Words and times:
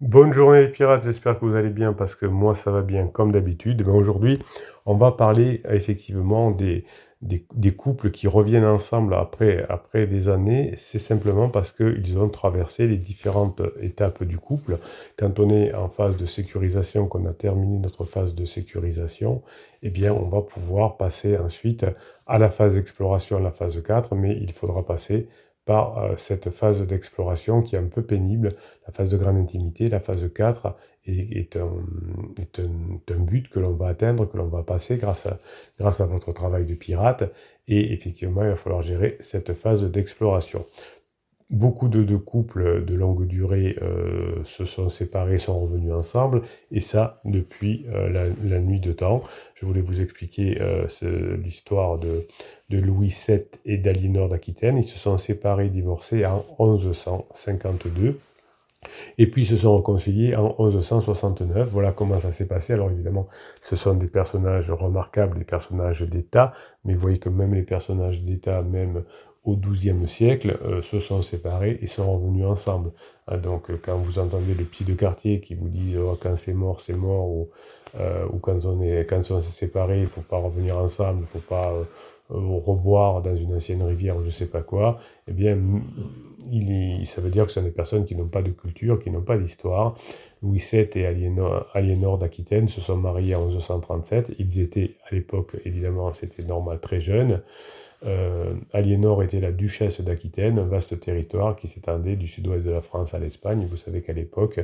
Bonne 0.00 0.32
journée 0.32 0.62
les 0.62 0.68
pirates, 0.68 1.04
j'espère 1.04 1.38
que 1.38 1.44
vous 1.44 1.54
allez 1.54 1.70
bien 1.70 1.92
parce 1.92 2.16
que 2.16 2.26
moi 2.26 2.56
ça 2.56 2.72
va 2.72 2.82
bien 2.82 3.06
comme 3.06 3.30
d'habitude. 3.30 3.86
Aujourd'hui, 3.86 4.40
on 4.86 4.96
va 4.96 5.12
parler 5.12 5.62
effectivement 5.70 6.50
des, 6.50 6.84
couples 7.76 8.10
qui 8.10 8.26
reviennent 8.26 8.66
ensemble 8.66 9.14
après, 9.14 9.64
après 9.68 10.06
des 10.08 10.28
années. 10.28 10.74
C'est 10.78 10.98
simplement 10.98 11.48
parce 11.48 11.70
qu'ils 11.70 12.18
ont 12.18 12.28
traversé 12.28 12.88
les 12.88 12.96
différentes 12.96 13.62
étapes 13.80 14.24
du 14.24 14.36
couple. 14.36 14.78
Quand 15.16 15.38
on 15.38 15.48
est 15.48 15.72
en 15.72 15.88
phase 15.88 16.16
de 16.16 16.26
sécurisation, 16.26 17.06
qu'on 17.06 17.24
a 17.26 17.32
terminé 17.32 17.78
notre 17.78 18.02
phase 18.02 18.34
de 18.34 18.44
sécurisation, 18.44 19.42
eh 19.84 19.90
bien 19.90 20.12
on 20.12 20.28
va 20.28 20.42
pouvoir 20.42 20.96
passer 20.96 21.38
ensuite 21.38 21.86
à 22.26 22.38
la 22.38 22.50
phase 22.50 22.74
d'exploration, 22.74 23.38
la 23.38 23.52
phase 23.52 23.80
4, 23.80 24.16
mais 24.16 24.36
il 24.40 24.52
faudra 24.52 24.84
passer 24.84 25.28
par 25.64 25.98
euh, 25.98 26.16
cette 26.16 26.50
phase 26.50 26.82
d'exploration 26.82 27.62
qui 27.62 27.76
est 27.76 27.78
un 27.78 27.88
peu 27.88 28.02
pénible, 28.02 28.54
la 28.86 28.92
phase 28.92 29.10
de 29.10 29.16
grande 29.16 29.36
intimité, 29.36 29.88
la 29.88 30.00
phase 30.00 30.30
4 30.32 30.76
est, 31.06 31.56
un, 31.56 31.70
est 32.38 32.60
un, 32.60 33.18
but 33.18 33.48
que 33.48 33.60
l'on 33.60 33.72
va 33.72 33.88
atteindre, 33.88 34.26
que 34.26 34.36
l'on 34.36 34.46
va 34.48 34.62
passer 34.62 34.96
grâce 34.96 35.26
à, 35.26 35.38
grâce 35.78 36.00
à 36.00 36.06
votre 36.06 36.32
travail 36.32 36.64
de 36.64 36.74
pirate. 36.74 37.24
Et 37.66 37.92
effectivement, 37.92 38.42
il 38.42 38.50
va 38.50 38.56
falloir 38.56 38.82
gérer 38.82 39.16
cette 39.20 39.54
phase 39.54 39.84
d'exploration. 39.90 40.66
Beaucoup 41.50 41.88
de, 41.88 42.16
couples 42.16 42.84
de 42.86 42.94
longue 42.94 43.26
durée 43.26 43.76
euh, 43.82 44.42
se 44.44 44.64
sont 44.64 44.88
séparés, 44.88 45.38
sont 45.38 45.60
revenus 45.60 45.92
ensemble, 45.92 46.42
et 46.72 46.80
ça 46.80 47.20
depuis 47.26 47.84
euh, 47.90 48.32
la, 48.42 48.60
nuit 48.60 48.80
de 48.80 48.92
temps. 48.92 49.22
Je 49.54 49.66
voulais 49.66 49.82
vous 49.82 50.00
expliquer 50.00 50.58
euh, 50.60 50.86
l'histoire 51.36 51.98
de, 51.98 52.26
Louis 52.70 53.14
VII 53.28 53.44
et 53.66 53.76
d'Aliénor 53.76 54.30
d'Aquitaine. 54.30 54.78
Ils 54.78 54.84
se 54.84 54.98
sont 54.98 55.18
séparés, 55.18 55.68
divorcés 55.68 56.24
en 56.26 56.42
1152. 56.58 58.18
Et 59.18 59.30
puis 59.30 59.42
ils 59.42 59.46
se 59.46 59.56
sont 59.56 59.76
réconciliés 59.76 60.34
en 60.34 60.56
1169. 60.58 61.68
Voilà 61.68 61.92
comment 61.92 62.18
ça 62.18 62.32
s'est 62.32 62.46
passé. 62.46 62.72
Alors 62.72 62.90
évidemment, 62.90 63.28
ce 63.60 63.76
sont 63.76 63.94
des 63.94 64.08
personnages 64.08 64.70
remarquables, 64.70 65.38
des 65.38 65.44
personnages 65.44 66.02
d'État, 66.02 66.52
mais 66.84 66.94
vous 66.94 67.00
voyez 67.00 67.18
que 67.18 67.28
même 67.28 67.54
les 67.54 67.62
personnages 67.62 68.22
d'État, 68.22 68.62
même 68.62 69.04
au 69.44 69.56
XIIe 69.56 70.08
siècle, 70.08 70.58
euh, 70.64 70.82
se 70.82 71.00
sont 71.00 71.22
séparés 71.22 71.78
et 71.82 71.86
sont 71.86 72.12
revenus 72.12 72.46
ensemble. 72.46 72.90
Ah, 73.26 73.36
donc 73.36 73.70
euh, 73.70 73.78
quand 73.82 73.96
vous 73.96 74.18
entendez 74.18 74.54
le 74.54 74.64
petit 74.64 74.84
de 74.84 74.94
quartier 74.94 75.40
qui 75.40 75.54
vous 75.54 75.68
dit 75.68 75.96
oh, 75.98 76.18
quand 76.20 76.36
c'est 76.36 76.54
mort, 76.54 76.80
c'est 76.80 76.96
mort, 76.96 77.28
ou, 77.28 77.50
euh, 78.00 78.26
quand 78.40 78.64
on 78.64 78.82
est 78.82 79.06
quand 79.08 79.20
on 79.30 79.40
s'est 79.40 79.50
séparés, 79.52 80.00
il 80.00 80.06
faut 80.06 80.22
pas 80.22 80.38
revenir 80.38 80.78
ensemble, 80.78 81.20
il 81.22 81.26
faut 81.26 81.38
pas 81.46 81.72
reboire 82.30 83.20
dans 83.20 83.36
une 83.36 83.54
ancienne 83.54 83.82
rivière 83.82 84.16
ou 84.16 84.22
je 84.22 84.26
ne 84.26 84.30
sais 84.30 84.46
pas 84.46 84.62
quoi, 84.62 84.98
eh 85.28 85.32
bien 85.32 85.58
il, 86.50 87.06
ça 87.06 87.20
veut 87.20 87.30
dire 87.30 87.44
que 87.46 87.52
ce 87.52 87.60
sont 87.60 87.66
des 87.66 87.72
personnes 87.72 88.04
qui 88.04 88.14
n'ont 88.14 88.28
pas 88.28 88.42
de 88.42 88.50
culture, 88.50 88.98
qui 88.98 89.10
n'ont 89.10 89.22
pas 89.22 89.36
d'histoire. 89.36 89.94
Louis 90.42 90.62
VII 90.70 90.88
et 90.94 91.06
Aliénor, 91.06 92.18
d'Aquitaine 92.18 92.68
se 92.68 92.80
sont 92.80 92.96
mariés 92.96 93.34
en 93.34 93.46
1137. 93.46 94.32
Ils 94.38 94.60
étaient 94.60 94.96
à 95.10 95.14
l'époque, 95.14 95.56
évidemment, 95.64 96.12
c'était 96.12 96.42
normal, 96.42 96.80
très 96.80 97.00
jeunes. 97.00 97.42
Euh, 98.04 98.54
Aliénor 98.72 99.22
était 99.22 99.40
la 99.40 99.52
duchesse 99.52 100.00
d'Aquitaine, 100.00 100.58
un 100.58 100.66
vaste 100.66 100.98
territoire 101.00 101.56
qui 101.56 101.68
s'étendait 101.68 102.16
du 102.16 102.26
sud-ouest 102.26 102.64
de 102.64 102.70
la 102.70 102.80
France 102.80 103.14
à 103.14 103.18
l'Espagne. 103.18 103.66
Vous 103.68 103.76
savez 103.76 104.02
qu'à 104.02 104.12
l'époque, 104.12 104.60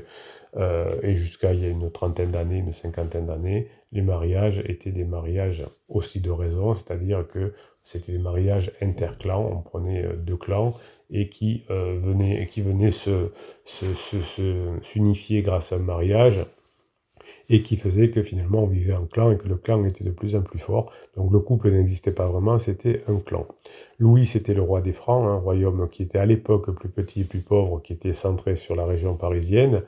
euh, 0.56 0.96
et 1.02 1.14
jusqu'à 1.14 1.52
il 1.52 1.60
y 1.60 1.64
a 1.64 1.68
une 1.68 1.90
trentaine 1.90 2.30
d'années, 2.30 2.58
une 2.58 2.72
cinquantaine 2.72 3.26
d'années, 3.26 3.68
les 3.92 4.02
mariages 4.02 4.62
étaient 4.66 4.92
des 4.92 5.04
mariages 5.04 5.64
aussi 5.88 6.20
de 6.20 6.30
raison, 6.30 6.74
c'est-à-dire 6.74 7.26
que 7.26 7.52
c'était 7.82 8.12
des 8.12 8.18
mariages 8.18 8.72
interclans, 8.82 9.50
on 9.50 9.62
prenait 9.62 10.04
euh, 10.04 10.16
deux 10.16 10.36
clans 10.36 10.74
et 11.10 11.28
qui 11.28 11.64
venaient, 11.68 12.46
qui 12.46 12.62
venaient 12.62 12.92
se, 12.92 13.32
s'unifier 14.82 15.42
grâce 15.42 15.72
à 15.72 15.76
un 15.76 15.80
mariage 15.80 16.38
et 17.50 17.62
qui 17.62 17.76
faisait 17.76 18.10
que 18.10 18.22
finalement 18.22 18.62
on 18.62 18.66
vivait 18.66 18.94
en 18.94 19.04
clan 19.04 19.32
et 19.32 19.36
que 19.36 19.48
le 19.48 19.56
clan 19.56 19.84
était 19.84 20.04
de 20.04 20.10
plus 20.10 20.36
en 20.36 20.40
plus 20.40 20.60
fort. 20.60 20.90
Donc 21.16 21.32
le 21.32 21.40
couple 21.40 21.70
n'existait 21.70 22.12
pas 22.12 22.26
vraiment, 22.26 22.58
c'était 22.58 23.02
un 23.08 23.18
clan. 23.18 23.46
Louis, 23.98 24.24
c'était 24.24 24.54
le 24.54 24.62
roi 24.62 24.80
des 24.80 24.92
Francs, 24.92 25.26
un 25.28 25.36
royaume 25.36 25.88
qui 25.90 26.04
était 26.04 26.18
à 26.18 26.24
l'époque 26.24 26.70
plus 26.70 26.88
petit 26.88 27.22
et 27.22 27.24
plus 27.24 27.40
pauvre, 27.40 27.82
qui 27.82 27.92
était 27.92 28.14
centré 28.14 28.56
sur 28.56 28.76
la 28.76 28.86
région 28.86 29.16
parisienne. 29.16 29.82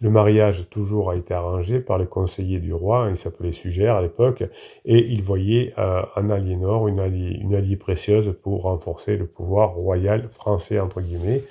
Le 0.00 0.10
mariage 0.10 0.66
toujours 0.70 1.10
a 1.10 1.16
été 1.16 1.32
arrangé 1.32 1.78
par 1.78 1.98
les 1.98 2.06
conseillers 2.06 2.58
du 2.58 2.74
roi, 2.74 3.06
il 3.08 3.16
s'appelait 3.16 3.52
Sugère 3.52 3.94
à 3.94 4.02
l'époque, 4.02 4.42
et 4.84 4.98
il 4.98 5.22
voyait 5.22 5.72
euh, 5.78 6.02
en 6.16 6.28
Aliénor 6.30 6.88
une 6.88 6.98
alliée, 6.98 7.38
une 7.40 7.54
alliée 7.54 7.76
précieuse 7.76 8.34
pour 8.42 8.62
renforcer 8.62 9.16
le 9.16 9.26
pouvoir 9.26 9.74
royal 9.74 10.28
français, 10.30 10.80
entre 10.80 11.00
guillemets. 11.00 11.42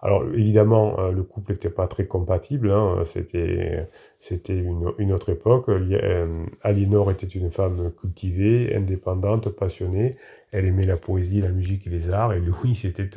Alors 0.00 0.24
évidemment, 0.34 0.98
euh, 1.00 1.10
le 1.10 1.22
couple 1.22 1.52
n'était 1.52 1.70
pas 1.70 1.86
très 1.88 2.06
compatible, 2.06 2.70
hein, 2.70 3.02
c'était, 3.06 3.86
c'était 4.18 4.56
une, 4.56 5.12
autre 5.12 5.30
époque. 5.30 5.68
Euh, 5.68 6.44
Aliénor 6.62 7.10
était 7.10 7.26
une 7.26 7.50
femme 7.50 7.92
cultivée, 8.00 8.74
indépendante, 8.74 9.48
passionnée. 9.48 10.14
Elle 10.52 10.66
aimait 10.66 10.86
la 10.86 10.96
poésie, 10.96 11.40
la 11.40 11.50
musique 11.50 11.86
et 11.86 11.90
les 11.90 12.10
arts. 12.10 12.32
Et 12.34 12.40
Louis, 12.40 12.74
c'était 12.80 13.10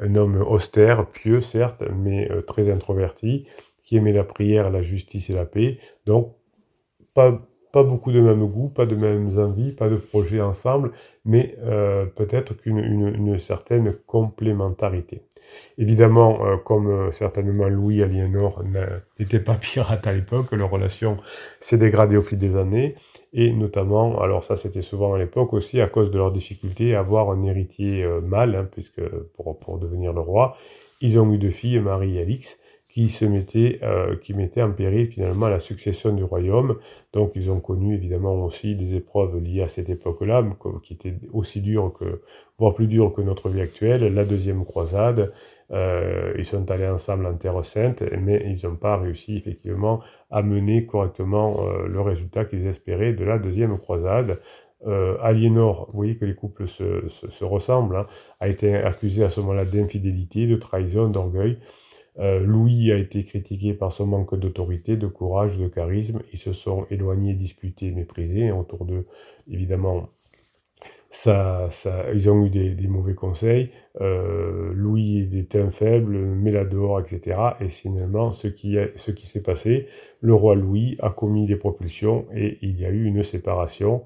un, 0.00 0.14
homme 0.14 0.42
austère, 0.42 1.06
pieux 1.06 1.40
certes, 1.40 1.82
mais 1.94 2.28
très 2.46 2.70
introverti 2.70 3.46
qui 3.84 3.96
aimait 3.96 4.12
la 4.12 4.24
prière, 4.24 4.70
la 4.70 4.82
justice 4.82 5.30
et 5.30 5.34
la 5.34 5.44
paix. 5.44 5.78
Donc, 6.06 6.34
pas, 7.12 7.30
beaucoup 7.72 8.12
de 8.12 8.20
même 8.20 8.46
goût, 8.46 8.68
pas 8.68 8.86
de 8.86 8.96
mêmes 8.96 9.38
envies, 9.38 9.72
pas 9.72 9.88
de 9.88 9.96
projets 9.96 10.40
ensemble, 10.40 10.92
mais 11.24 11.56
euh, 11.62 12.06
peut-être 12.06 12.54
qu'une 12.54 12.78
une, 12.78 13.38
certaine 13.38 13.94
complémentarité. 14.06 15.22
Évidemment, 15.78 16.46
euh, 16.46 16.56
comme 16.56 16.88
euh, 16.88 17.12
certainement 17.12 17.68
Louis 17.68 18.02
Aliénor 18.02 18.62
n'était 19.18 19.40
pas 19.40 19.54
pirate 19.60 20.06
à 20.06 20.12
l'époque, 20.12 20.52
leur 20.52 20.70
relation 20.70 21.16
s'est 21.60 21.78
dégradée 21.78 22.16
au 22.16 22.22
fil 22.22 22.38
des 22.38 22.56
années, 22.56 22.94
et 23.32 23.52
notamment, 23.52 24.20
alors 24.20 24.44
ça 24.44 24.56
c'était 24.56 24.82
souvent 24.82 25.14
à 25.14 25.18
l'époque 25.18 25.52
aussi, 25.52 25.80
à 25.80 25.88
cause 25.88 26.10
de 26.10 26.18
leur 26.18 26.32
difficulté 26.32 26.94
à 26.94 27.00
avoir 27.00 27.30
un 27.30 27.42
héritier 27.42 28.06
mâle, 28.22 28.54
hein, 28.54 28.68
puisque 28.70 29.02
pour, 29.36 29.58
pour 29.58 29.78
devenir 29.78 30.12
le 30.12 30.20
roi, 30.20 30.56
ils 31.00 31.18
ont 31.18 31.32
eu 31.32 31.38
deux 31.38 31.50
filles, 31.50 31.80
Marie 31.80 32.18
et 32.18 32.22
Alix, 32.22 32.58
qui 32.94 33.08
se 33.08 33.24
mettait, 33.24 33.80
euh, 33.82 34.14
qui 34.14 34.34
mettait 34.34 34.62
en 34.62 34.70
péril 34.70 35.10
finalement 35.10 35.48
la 35.48 35.58
succession 35.58 36.12
du 36.12 36.22
royaume. 36.22 36.78
Donc 37.12 37.32
ils 37.34 37.50
ont 37.50 37.58
connu 37.58 37.96
évidemment 37.96 38.44
aussi 38.44 38.76
des 38.76 38.94
épreuves 38.94 39.36
liées 39.40 39.62
à 39.62 39.68
cette 39.68 39.90
époque-là, 39.90 40.44
qui 40.84 40.92
étaient 40.94 41.16
aussi 41.32 41.60
dures 41.60 41.92
que, 41.92 42.22
voire 42.56 42.72
plus 42.72 42.86
dures 42.86 43.12
que 43.12 43.20
notre 43.20 43.48
vie 43.48 43.62
actuelle. 43.62 44.14
La 44.14 44.24
deuxième 44.24 44.64
croisade, 44.64 45.32
euh, 45.72 46.34
ils 46.38 46.46
sont 46.46 46.70
allés 46.70 46.86
ensemble 46.86 47.26
en 47.26 47.34
Terre 47.34 47.64
Sainte, 47.64 48.04
mais 48.16 48.40
ils 48.46 48.64
n'ont 48.64 48.76
pas 48.76 48.96
réussi 48.96 49.34
effectivement 49.34 50.00
à 50.30 50.42
mener 50.42 50.86
correctement 50.86 51.66
euh, 51.66 51.88
le 51.88 52.00
résultat 52.00 52.44
qu'ils 52.44 52.68
espéraient 52.68 53.12
de 53.12 53.24
la 53.24 53.40
deuxième 53.40 53.76
croisade. 53.76 54.38
Euh, 54.86 55.16
Aliénor, 55.20 55.88
vous 55.90 55.96
voyez 55.96 56.16
que 56.16 56.26
les 56.26 56.36
couples 56.36 56.68
se, 56.68 57.08
se, 57.08 57.44
ressemblent, 57.44 57.96
hein, 57.96 58.06
a 58.38 58.46
été 58.46 58.72
accusé 58.76 59.24
à 59.24 59.30
ce 59.30 59.40
moment-là 59.40 59.64
d'infidélité, 59.64 60.46
de 60.46 60.54
trahison, 60.54 61.08
d'orgueil. 61.08 61.58
Euh, 62.18 62.40
Louis 62.40 62.92
a 62.92 62.96
été 62.96 63.24
critiqué 63.24 63.74
par 63.74 63.92
son 63.92 64.06
manque 64.06 64.34
d'autorité, 64.38 64.96
de 64.96 65.06
courage, 65.06 65.58
de 65.58 65.68
charisme. 65.68 66.20
Ils 66.32 66.38
se 66.38 66.52
sont 66.52 66.86
éloignés, 66.90 67.34
disputés, 67.34 67.90
méprisés. 67.90 68.52
autour 68.52 68.84
d'eux, 68.84 69.06
évidemment, 69.50 70.08
ça, 71.14 71.68
ça, 71.70 72.06
ils 72.12 72.28
ont 72.28 72.44
eu 72.44 72.50
des, 72.50 72.88
mauvais 72.88 73.14
conseils. 73.14 73.70
Euh, 74.00 74.72
Louis 74.74 75.28
était 75.32 75.60
un 75.60 75.70
faible, 75.70 76.16
Mélador, 76.16 77.00
etc. 77.00 77.40
Et 77.60 77.68
finalement, 77.68 78.32
ce 78.32 78.48
qui, 78.48 78.76
s'est 78.96 79.42
passé, 79.42 79.86
le 80.20 80.34
roi 80.34 80.56
Louis 80.56 80.96
a 81.00 81.10
commis 81.10 81.46
des 81.46 81.56
propulsions 81.56 82.26
et 82.34 82.58
il 82.62 82.80
y 82.80 82.84
a 82.84 82.90
eu 82.90 83.04
une 83.04 83.22
séparation 83.22 84.02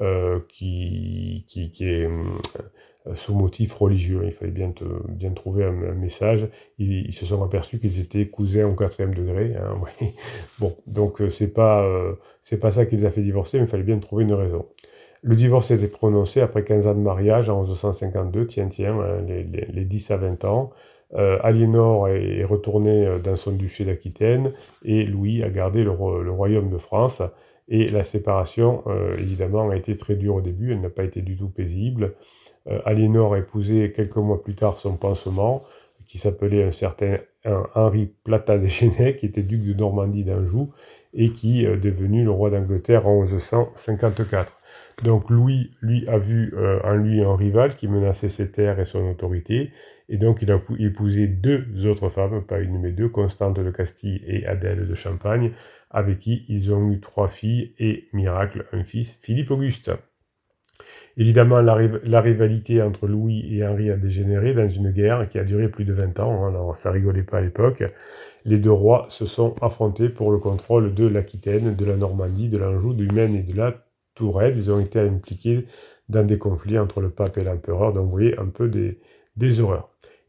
euh, 0.00 0.40
qui, 0.48 1.44
est 1.80 2.06
euh, 2.06 2.24
sous 3.14 3.34
motif 3.34 3.74
religieux. 3.74 4.22
Il 4.24 4.32
fallait 4.32 4.50
bien, 4.50 4.72
bien 5.08 5.30
trouver 5.30 5.64
un, 5.64 5.72
message. 5.72 6.48
Ils, 6.78 7.12
se 7.12 7.26
sont 7.26 7.42
aperçus 7.42 7.78
qu'ils 7.78 8.00
étaient 8.00 8.26
cousins 8.26 8.66
au 8.66 8.74
quatrième 8.74 9.14
degré. 9.14 9.54
Hein, 9.56 9.80
bon, 10.58 10.76
donc 10.86 11.20
euh, 11.20 11.30
c'est 11.30 11.52
pas 11.52 11.82
euh, 11.82 12.14
c'est 12.42 12.58
pas 12.58 12.72
ça 12.72 12.86
qui 12.86 12.96
les 12.96 13.04
a 13.04 13.10
fait 13.10 13.22
divorcer, 13.22 13.58
mais 13.58 13.64
il 13.64 13.70
fallait 13.70 13.82
bien 13.82 13.98
trouver 13.98 14.24
une 14.24 14.34
raison. 14.34 14.66
Le 15.22 15.36
divorce 15.36 15.70
été 15.70 15.86
prononcé 15.88 16.40
après 16.40 16.64
15 16.64 16.86
ans 16.86 16.94
de 16.94 17.00
mariage 17.00 17.50
en 17.50 17.62
1152, 17.62 18.46
tiens, 18.46 18.68
tiens, 18.68 18.98
hein, 19.00 19.22
les, 19.26 19.44
les, 19.44 19.84
10 19.84 20.10
à 20.10 20.16
20 20.16 20.44
ans. 20.44 20.70
Aliénor 21.42 22.06
est, 22.06 22.44
retourné 22.44 23.18
dans 23.22 23.34
son 23.34 23.50
duché 23.50 23.84
d'Aquitaine 23.84 24.52
et 24.84 25.04
Louis 25.04 25.42
a 25.42 25.50
gardé 25.50 25.82
le, 25.82 25.90
royaume 25.90 26.70
de 26.70 26.78
France. 26.78 27.20
Et 27.68 27.88
la 27.88 28.04
séparation, 28.04 28.84
évidemment, 29.18 29.68
a 29.70 29.76
été 29.76 29.96
très 29.96 30.14
dure 30.14 30.36
au 30.36 30.40
début, 30.40 30.72
elle 30.72 30.80
n'a 30.80 30.88
pas 30.88 31.02
été 31.02 31.20
du 31.20 31.36
tout 31.36 31.48
paisible. 31.48 32.14
Euh, 32.68 32.80
Aliénor 32.84 33.34
a 33.34 33.38
épousé 33.38 33.92
quelques 33.92 34.16
mois 34.16 34.42
plus 34.42 34.54
tard 34.54 34.78
son 34.78 34.96
pansement, 34.96 35.62
qui 36.06 36.18
s'appelait 36.18 36.64
un 36.64 36.72
certain 36.72 37.18
Henri 37.74 38.12
Plantagenet, 38.24 39.16
qui 39.16 39.26
était 39.26 39.42
duc 39.42 39.62
de 39.62 39.74
Normandie 39.74 40.24
d'Anjou, 40.24 40.72
et 41.14 41.30
qui 41.30 41.64
est 41.64 41.76
devenu 41.76 42.24
le 42.24 42.30
roi 42.30 42.50
d'Angleterre 42.50 43.06
en 43.06 43.22
1154. 43.22 44.60
Donc 45.02 45.30
Louis, 45.30 45.70
lui, 45.80 46.06
a 46.08 46.18
vu 46.18 46.52
euh, 46.56 46.80
en 46.84 46.94
lui 46.94 47.22
un 47.22 47.34
rival 47.34 47.74
qui 47.74 47.88
menaçait 47.88 48.28
ses 48.28 48.50
terres 48.50 48.80
et 48.80 48.84
son 48.84 49.08
autorité, 49.10 49.70
Et 50.08 50.16
donc 50.16 50.42
il 50.42 50.50
a 50.50 50.60
épousé 50.78 51.26
deux 51.28 51.86
autres 51.86 52.08
femmes, 52.10 52.42
pas 52.42 52.60
une 52.60 52.80
mais 52.80 52.92
deux, 52.92 53.08
Constante 53.08 53.60
de 53.60 53.70
Castille 53.70 54.22
et 54.26 54.46
Adèle 54.46 54.86
de 54.88 54.94
Champagne, 54.94 55.52
avec 55.90 56.18
qui 56.18 56.44
ils 56.48 56.72
ont 56.72 56.90
eu 56.90 57.00
trois 57.00 57.28
filles 57.28 57.74
et, 57.78 58.08
miracle, 58.12 58.66
un 58.72 58.84
fils, 58.84 59.18
Philippe 59.22 59.50
Auguste. 59.50 59.92
Évidemment, 61.16 61.60
la, 61.60 62.20
rivalité 62.20 62.82
entre 62.82 63.06
Louis 63.06 63.44
et 63.54 63.66
Henri 63.66 63.90
a 63.90 63.96
dégénéré 63.96 64.54
dans 64.54 64.68
une 64.68 64.90
guerre 64.90 65.28
qui 65.28 65.38
a 65.38 65.44
duré 65.44 65.68
plus 65.68 65.84
de 65.84 65.92
20 65.92 66.20
ans, 66.20 66.44
hein, 66.44 66.48
alors 66.48 66.76
ça 66.76 66.90
rigolait 66.90 67.22
pas 67.22 67.38
à 67.38 67.40
l'époque. 67.40 67.82
Les 68.44 68.58
deux 68.58 68.70
rois 68.70 69.06
se 69.08 69.26
sont 69.26 69.54
affrontés 69.60 70.08
pour 70.08 70.32
le 70.32 70.38
contrôle 70.38 70.94
de 70.94 71.06
l'Aquitaine, 71.06 71.74
de 71.74 71.84
la 71.84 71.96
Normandie, 71.96 72.48
de 72.48 72.58
l'Anjou, 72.58 72.94
du 72.94 73.06
Maine 73.08 73.34
et 73.34 73.42
de 73.42 73.56
la 73.56 73.84
Touraine. 74.14 74.54
Ils 74.56 74.70
ont 74.70 74.80
été 74.80 75.00
impliqués 75.00 75.66
dans 76.08 76.24
des 76.24 76.38
conflits 76.38 76.78
entre 76.78 77.00
le 77.00 77.10
pape 77.10 77.36
et 77.38 77.44
l'empereur, 77.44 77.92
donc 77.92 78.04
vous 78.04 78.10
voyez 78.10 78.38
un 78.38 78.46
peu 78.46 78.68
des, 78.68 79.60
horreurs. 79.60 79.86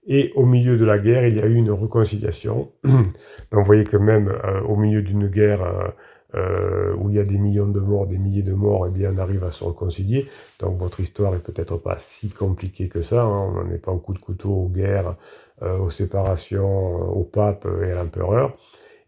Et 0.08 0.32
au 0.36 0.46
milieu 0.46 0.78
de 0.78 0.86
la 0.86 0.98
guerre, 0.98 1.26
il 1.26 1.38
y 1.38 1.42
a 1.42 1.46
eu 1.46 1.56
une 1.56 1.72
réconciliation. 1.72 2.72
vous 2.84 3.64
voyez 3.64 3.84
que 3.84 3.98
même 3.98 4.30
euh, 4.30 4.62
au 4.62 4.76
milieu 4.76 5.02
d'une 5.02 5.28
guerre... 5.28 5.62
Euh, 5.62 5.88
euh, 6.36 6.94
où 6.96 7.10
il 7.10 7.16
y 7.16 7.20
a 7.20 7.24
des 7.24 7.38
millions 7.38 7.68
de 7.68 7.80
morts, 7.80 8.08
des 8.08 8.18
milliers 8.18 8.44
de 8.44 8.54
morts, 8.54 8.88
eh 8.88 8.92
bien 8.92 9.12
on 9.14 9.18
arrive 9.18 9.44
à 9.44 9.52
se 9.52 9.64
réconcilier. 9.64 10.28
Donc 10.60 10.78
votre 10.78 11.00
histoire 11.00 11.36
est 11.36 11.44
peut-être 11.44 11.78
pas 11.78 11.96
si 11.98 12.30
compliquée 12.30 12.88
que 12.88 13.02
ça. 13.02 13.24
Hein. 13.24 13.28
On 13.28 13.64
n'en 13.64 13.72
est 13.72 13.78
pas 13.78 13.92
au 13.92 13.98
coup 13.98 14.14
de 14.14 14.20
couteau 14.20 14.50
aux 14.50 14.70
guerres, 14.70 15.16
euh, 15.62 15.78
aux 15.78 15.90
séparations, 15.90 17.00
euh, 17.00 17.04
au 17.04 17.24
pape 17.24 17.68
et 17.84 17.92
à 17.92 17.96
l'empereur. 17.96 18.54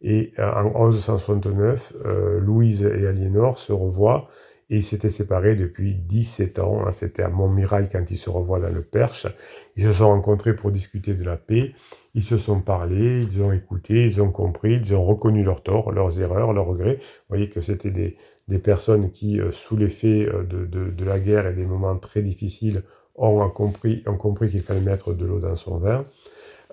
Et 0.05 0.33
en 0.37 0.89
1169, 0.89 1.93
Louise 2.41 2.83
et 2.83 3.07
Aliénor 3.07 3.57
se 3.57 3.71
revoient 3.71 4.27
et 4.69 4.77
ils 4.77 4.83
s'étaient 4.83 5.09
séparés 5.09 5.55
depuis 5.55 5.95
17 5.95 6.59
ans. 6.59 6.85
Hein. 6.85 6.91
C'était 6.91 7.23
à 7.23 7.29
Montmirail 7.29 7.89
quand 7.89 8.09
ils 8.09 8.17
se 8.17 8.29
revoient 8.29 8.59
dans 8.59 8.71
le 8.73 8.81
Perche. 8.81 9.27
Ils 9.75 9.83
se 9.83 9.93
sont 9.93 10.07
rencontrés 10.07 10.55
pour 10.55 10.71
discuter 10.71 11.13
de 11.13 11.23
la 11.23 11.37
paix. 11.37 11.73
Ils 12.15 12.23
se 12.23 12.37
sont 12.37 12.61
parlé, 12.61 13.23
ils 13.23 13.41
ont 13.41 13.51
écouté, 13.51 14.05
ils 14.05 14.21
ont 14.21 14.31
compris, 14.31 14.75
ils 14.75 14.95
ont 14.95 15.05
reconnu 15.05 15.43
leurs 15.43 15.63
torts, 15.63 15.91
leurs 15.91 16.21
erreurs, 16.21 16.53
leurs 16.53 16.67
regrets. 16.67 16.97
Vous 16.97 17.29
voyez 17.29 17.49
que 17.49 17.61
c'était 17.61 17.91
des, 17.91 18.17
des, 18.47 18.59
personnes 18.59 19.11
qui, 19.11 19.39
euh, 19.39 19.51
sous 19.51 19.75
l'effet 19.75 20.27
euh, 20.27 20.43
de, 20.43 20.65
de, 20.65 20.91
de, 20.91 21.05
la 21.05 21.19
guerre 21.19 21.47
et 21.47 21.53
des 21.53 21.65
moments 21.65 21.97
très 21.97 22.21
difficiles, 22.21 22.83
ont 23.15 23.49
compris, 23.49 24.03
ont 24.07 24.17
compris 24.17 24.49
qu'il 24.49 24.61
fallait 24.61 24.81
mettre 24.81 25.13
de 25.13 25.25
l'eau 25.25 25.39
dans 25.39 25.55
son 25.55 25.77
vin. 25.77 26.03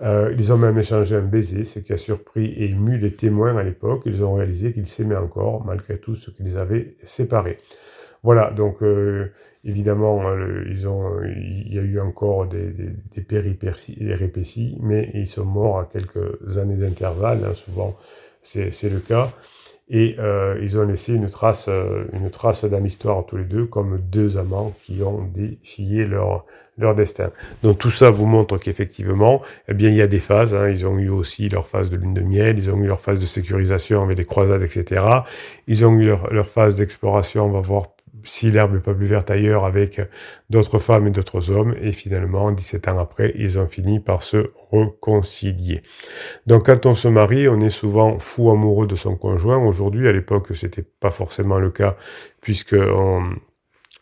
Euh, 0.01 0.33
ils 0.37 0.51
ont 0.51 0.57
même 0.57 0.77
échangé 0.77 1.15
un 1.15 1.21
baiser, 1.21 1.63
ce 1.63 1.79
qui 1.79 1.93
a 1.93 1.97
surpris 1.97 2.45
et 2.45 2.69
ému 2.69 2.97
les 2.97 3.11
témoins 3.15 3.55
à 3.55 3.63
l'époque. 3.63 4.01
Ils 4.05 4.23
ont 4.23 4.33
réalisé 4.33 4.73
qu'ils 4.73 4.87
s'aimaient 4.87 5.15
encore, 5.15 5.63
malgré 5.63 5.97
tout 5.97 6.15
ce 6.15 6.31
qui 6.31 6.43
les 6.43 6.57
avait 6.57 6.95
séparés. 7.03 7.57
Voilà, 8.23 8.51
donc 8.51 8.81
euh, 8.81 9.31
évidemment, 9.63 10.27
euh, 10.27 10.63
ils 10.69 10.87
ont, 10.87 11.23
il 11.23 11.73
y 11.73 11.79
a 11.79 11.81
eu 11.81 11.99
encore 11.99 12.47
des, 12.47 12.71
des, 12.71 13.21
péripéties, 13.21 14.77
mais 14.81 15.11
ils 15.13 15.27
sont 15.27 15.45
morts 15.45 15.79
à 15.79 15.85
quelques 15.85 16.57
années 16.57 16.75
d'intervalle, 16.75 17.41
hein, 17.45 17.53
souvent 17.53 17.95
c'est 18.41 18.89
le 18.89 18.99
cas. 18.99 19.31
Et 19.93 20.15
euh, 20.19 20.57
ils 20.61 20.79
ont 20.79 20.83
laissé 20.83 21.13
une 21.13 21.29
trace, 21.29 21.69
une 22.13 22.29
trace 22.29 22.63
dans 22.65 22.79
l'histoire 22.79 23.25
tous 23.25 23.37
les 23.37 23.43
deux, 23.43 23.65
comme 23.65 23.99
deux 23.99 24.37
amants 24.37 24.73
qui 24.83 25.03
ont 25.03 25.27
défié 25.33 26.05
leur, 26.05 26.45
leur 26.77 26.95
destin. 26.95 27.31
Donc 27.63 27.77
tout 27.77 27.91
ça 27.91 28.09
vous 28.09 28.25
montre 28.25 28.57
qu'effectivement, 28.57 29.41
eh 29.67 29.73
bien, 29.73 29.89
il 29.89 29.95
y 29.95 30.01
a 30.01 30.07
des 30.07 30.19
phases. 30.19 30.55
Hein. 30.55 30.69
Ils 30.69 30.85
ont 30.85 30.97
eu 30.97 31.09
aussi 31.09 31.49
leur 31.49 31.67
phase 31.67 31.89
de 31.89 31.97
lune 31.97 32.13
de 32.13 32.21
miel, 32.21 32.57
ils 32.57 32.69
ont 32.69 32.77
eu 32.77 32.87
leur 32.87 32.99
phase 32.99 33.19
de 33.19 33.25
sécurisation 33.25 34.03
avec 34.03 34.17
des 34.17 34.25
croisades, 34.25 34.63
etc. 34.63 35.03
Ils 35.67 35.85
ont 35.85 35.93
eu 35.93 36.05
leur, 36.05 36.31
leur 36.33 36.47
phase 36.47 36.75
d'exploration, 36.75 37.45
on 37.45 37.51
va 37.51 37.61
voir 37.61 37.87
si 38.23 38.49
l'herbe 38.49 38.73
n'est 38.73 38.79
pas 38.79 38.93
plus 38.93 39.05
verte 39.05 39.31
ailleurs 39.31 39.65
avec 39.65 40.01
d'autres 40.49 40.79
femmes 40.79 41.07
et 41.07 41.11
d'autres 41.11 41.51
hommes. 41.51 41.75
Et 41.81 41.91
finalement, 41.91 42.51
17 42.51 42.87
ans 42.87 42.99
après, 42.99 43.33
ils 43.35 43.59
ont 43.59 43.67
fini 43.67 43.99
par 43.99 44.23
se 44.23 44.51
réconcilier. 44.71 45.81
Donc 46.47 46.65
quand 46.65 46.85
on 46.85 46.95
se 46.95 47.07
marie, 47.07 47.47
on 47.47 47.59
est 47.59 47.69
souvent 47.69 48.19
fou 48.19 48.49
amoureux 48.51 48.87
de 48.87 48.95
son 48.95 49.15
conjoint. 49.15 49.57
Aujourd'hui, 49.57 50.07
à 50.07 50.11
l'époque, 50.11 50.47
c'était 50.53 50.85
pas 50.99 51.11
forcément 51.11 51.59
le 51.59 51.71
cas 51.71 51.95
puisque 52.41 52.75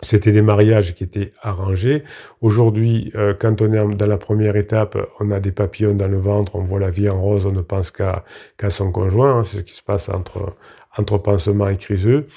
c'était 0.02 0.32
des 0.32 0.42
mariages 0.42 0.96
qui 0.96 1.04
étaient 1.04 1.34
arrangés. 1.42 2.04
Aujourd'hui, 2.42 3.12
euh, 3.16 3.34
quand 3.38 3.62
on 3.62 3.74
est 3.74 3.96
dans 3.96 4.08
la 4.08 4.18
première 4.18 4.56
étape, 4.56 4.98
on 5.20 5.30
a 5.32 5.42
des 5.42 5.52
papillons 5.52 5.94
dans 5.94 6.08
le 6.08 6.18
ventre, 6.18 6.56
on 6.56 6.64
voit 6.64 6.80
la 6.80 6.90
vie 6.90 7.10
en 7.10 7.20
rose, 7.22 7.46
on 7.46 7.52
ne 7.52 7.62
pense 7.62 7.92
qu'à 7.92 8.24
son 8.70 8.92
conjoint. 8.92 9.40
Hein. 9.40 9.44
C'est 9.44 9.58
ce 9.58 9.62
qui 9.64 9.74
se 9.74 9.84
passe 9.84 10.08
entre, 10.08 10.56
entre 10.98 11.18
pansement 11.18 11.70
et 11.70 11.78
criseux. 11.78 12.28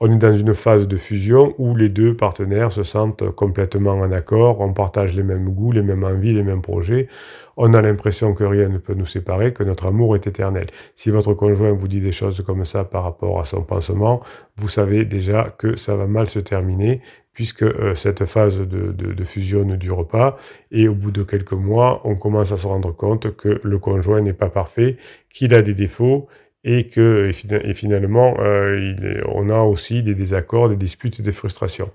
On 0.00 0.10
est 0.10 0.16
dans 0.16 0.34
une 0.34 0.54
phase 0.54 0.88
de 0.88 0.96
fusion 0.96 1.54
où 1.58 1.76
les 1.76 1.90
deux 1.90 2.16
partenaires 2.16 2.72
se 2.72 2.82
sentent 2.82 3.30
complètement 3.30 3.92
en 3.92 4.10
accord, 4.12 4.60
on 4.60 4.72
partage 4.72 5.14
les 5.14 5.22
mêmes 5.22 5.50
goûts, 5.50 5.72
les 5.72 5.82
mêmes 5.82 6.04
envies, 6.04 6.32
les 6.32 6.42
mêmes 6.42 6.62
projets, 6.62 7.08
on 7.56 7.74
a 7.74 7.82
l'impression 7.82 8.32
que 8.32 8.44
rien 8.44 8.68
ne 8.68 8.78
peut 8.78 8.94
nous 8.94 9.06
séparer, 9.06 9.52
que 9.52 9.62
notre 9.62 9.86
amour 9.86 10.16
est 10.16 10.26
éternel. 10.26 10.68
Si 10.94 11.10
votre 11.10 11.34
conjoint 11.34 11.72
vous 11.72 11.88
dit 11.88 12.00
des 12.00 12.12
choses 12.12 12.42
comme 12.46 12.64
ça 12.64 12.84
par 12.84 13.04
rapport 13.04 13.38
à 13.38 13.44
son 13.44 13.62
pansement, 13.62 14.22
vous 14.56 14.68
savez 14.68 15.04
déjà 15.04 15.54
que 15.58 15.76
ça 15.76 15.94
va 15.94 16.06
mal 16.06 16.28
se 16.28 16.38
terminer 16.38 17.02
puisque 17.32 17.62
euh, 17.62 17.94
cette 17.94 18.24
phase 18.24 18.58
de, 18.58 18.92
de, 18.92 19.24
fusion 19.24 19.64
ne 19.64 19.76
dure 19.76 20.06
pas, 20.06 20.36
et 20.72 20.88
au 20.88 20.94
bout 20.94 21.10
de 21.10 21.22
quelques 21.22 21.52
mois, 21.52 22.02
on 22.04 22.16
commence 22.16 22.52
à 22.52 22.56
se 22.56 22.66
rendre 22.66 22.92
compte 22.94 23.36
que 23.36 23.60
le 23.62 23.78
conjoint 23.78 24.20
n'est 24.20 24.32
pas 24.32 24.50
parfait, 24.50 24.96
qu'il 25.32 25.54
a 25.54 25.62
des 25.62 25.74
défauts, 25.74 26.28
et 26.62 26.88
que 26.88 27.30
et 27.64 27.74
finalement 27.74 28.36
euh, 28.38 28.94
on 29.28 29.48
a 29.48 29.60
aussi 29.60 30.02
des 30.02 30.14
désaccords, 30.14 30.68
des 30.68 30.76
disputes, 30.76 31.22
des 31.22 31.32
frustrations. 31.32 31.90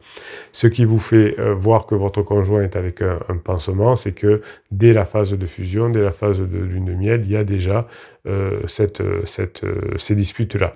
Ce 0.51 0.65
qui 0.65 0.85
vous 0.85 0.99
fait 0.99 1.39
euh, 1.39 1.53
voir 1.53 1.85
que 1.85 1.93
votre 1.93 2.23
conjoint 2.23 2.63
est 2.63 2.75
avec 2.75 3.01
un, 3.01 3.19
un 3.29 3.37
pansement, 3.37 3.95
c'est 3.95 4.13
que 4.13 4.41
dès 4.71 4.93
la 4.93 5.05
phase 5.05 5.33
de 5.33 5.45
fusion, 5.45 5.89
dès 5.89 6.01
la 6.01 6.11
phase 6.11 6.39
de 6.39 6.57
lune 6.57 6.85
de 6.85 6.93
miel, 6.93 7.21
il 7.25 7.31
y 7.31 7.37
a 7.37 7.43
déjà 7.43 7.87
euh, 8.27 8.61
cette, 8.65 9.03
cette, 9.25 9.61
ces 9.97 10.15
disputes-là. 10.15 10.71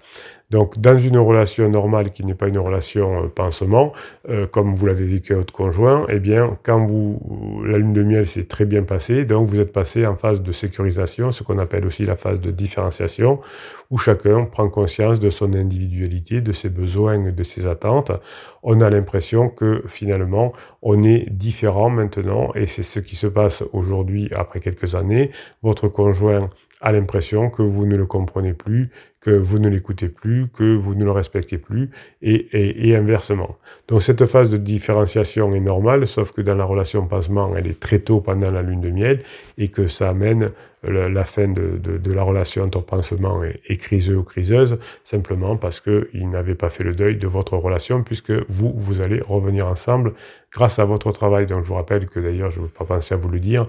Donc, 0.50 0.80
dans 0.80 0.98
une 0.98 1.18
relation 1.20 1.70
normale 1.70 2.12
qui 2.12 2.26
n'est 2.26 2.34
pas 2.34 2.48
une 2.48 2.58
relation 2.58 3.24
euh, 3.24 3.28
pansement, 3.28 3.92
euh, 4.30 4.48
comme 4.48 4.74
vous 4.74 4.88
l'avez 4.88 5.06
vécu 5.06 5.34
avec 5.34 5.46
votre 5.46 5.54
conjoint, 5.54 6.08
eh 6.10 6.20
bien, 6.20 6.58
quand 6.64 6.88
vous, 6.88 7.22
la 7.66 7.78
lune 7.78 7.94
de 7.94 8.02
miel 8.02 8.26
s'est 8.26 8.46
très 8.46 8.66
bien 8.66 8.82
passée, 8.82 9.26
donc 9.26 9.48
vous 9.48 9.60
êtes 9.60 9.72
passé 9.72 10.08
en 10.08 10.16
phase 10.16 10.42
de 10.42 10.52
sécurisation, 10.52 11.32
ce 11.32 11.44
qu'on 11.44 11.60
appelle 11.60 11.86
aussi 11.86 12.04
la 12.04 12.16
phase 12.16 12.42
de 12.42 12.50
différenciation, 12.50 13.40
où 13.92 14.00
chacun 14.00 14.46
prend 14.46 14.68
conscience 14.70 15.20
de 15.20 15.30
son 15.30 15.54
individualité, 15.54 16.42
de 16.42 16.52
ses 16.52 16.70
besoins, 16.70 17.32
de 17.32 17.44
ses 17.44 17.68
attentes. 17.68 18.12
On 18.64 18.82
a 18.82 18.90
l'impression 18.90 19.50
que 19.50 19.84
finalement, 19.88 20.54
on 20.82 21.04
est 21.04 21.30
différent 21.30 21.92
maintenant, 21.92 22.52
et 22.56 22.66
c'est 22.66 22.84
ce 22.84 23.00
qui 23.00 23.16
se 23.16 23.28
passe 23.28 23.64
aujourd'hui 23.72 24.32
après 24.36 24.62
quelques 24.62 24.96
années. 24.96 25.30
Votre 25.62 25.90
conjoint 25.90 26.50
a 26.82 26.92
l'impression 26.92 27.50
que 27.50 27.62
vous 27.62 27.86
ne 27.86 27.96
le 27.96 28.06
comprenez 28.06 28.54
plus, 28.54 28.90
que 29.22 29.32
vous 29.32 29.60
ne 29.60 29.68
l'écoutez 29.68 30.08
plus, 30.08 30.48
que 30.48 30.76
vous 30.76 30.96
ne 30.96 31.04
le 31.04 31.12
respectez 31.12 31.58
plus, 31.58 31.90
et, 32.22 32.96
inversement. 32.96 33.58
Donc 33.88 34.02
cette 34.02 34.26
phase 34.26 34.50
de 34.50 34.58
différenciation 34.58 35.54
est 35.54 35.60
normale, 35.60 36.08
sauf 36.08 36.32
que 36.32 36.42
dans 36.42 36.56
la 36.56 36.64
relation 36.64 37.06
pansement, 37.06 37.52
elle 37.56 37.68
est 37.68 37.80
très 37.80 38.00
tôt 38.00 38.22
pendant 38.22 38.50
la 38.50 38.62
lune 38.62 38.82
de 38.82 38.90
miel, 38.90 39.22
et 39.58 39.68
que 39.68 39.88
ça 39.88 40.10
amène 40.10 40.52
la, 40.84 41.26
fin 41.26 41.50
de, 41.50 41.80
la 42.06 42.24
relation 42.24 42.64
entre 42.64 42.82
pansement 42.82 43.44
et, 43.44 43.60
et 43.68 43.76
criseux 43.76 44.16
ou 44.16 44.24
criseuse, 44.24 44.78
simplement 45.04 45.58
parce 45.58 45.82
qu'il 45.82 46.30
n'avait 46.30 46.56
pas 46.56 46.70
fait 46.70 46.86
le 46.86 46.94
deuil 46.94 47.18
de 47.18 47.28
votre 47.28 47.58
relation, 47.58 48.04
puisque 48.04 48.32
vous, 48.48 48.74
vous 48.74 49.02
allez 49.02 49.20
revenir 49.20 49.68
ensemble 49.68 50.14
grâce 50.52 50.80
à 50.80 50.86
votre 50.86 51.12
travail. 51.12 51.46
Donc 51.46 51.64
je 51.64 51.68
vous 51.68 51.76
rappelle 51.76 52.08
que 52.08 52.20
d'ailleurs, 52.20 52.52
je 52.52 52.60
ne 52.60 52.66
veux 52.66 52.72
pas 52.72 52.86
penser 52.86 53.14
à 53.14 53.18
vous 53.18 53.30
le 53.30 53.40
dire, 53.40 53.68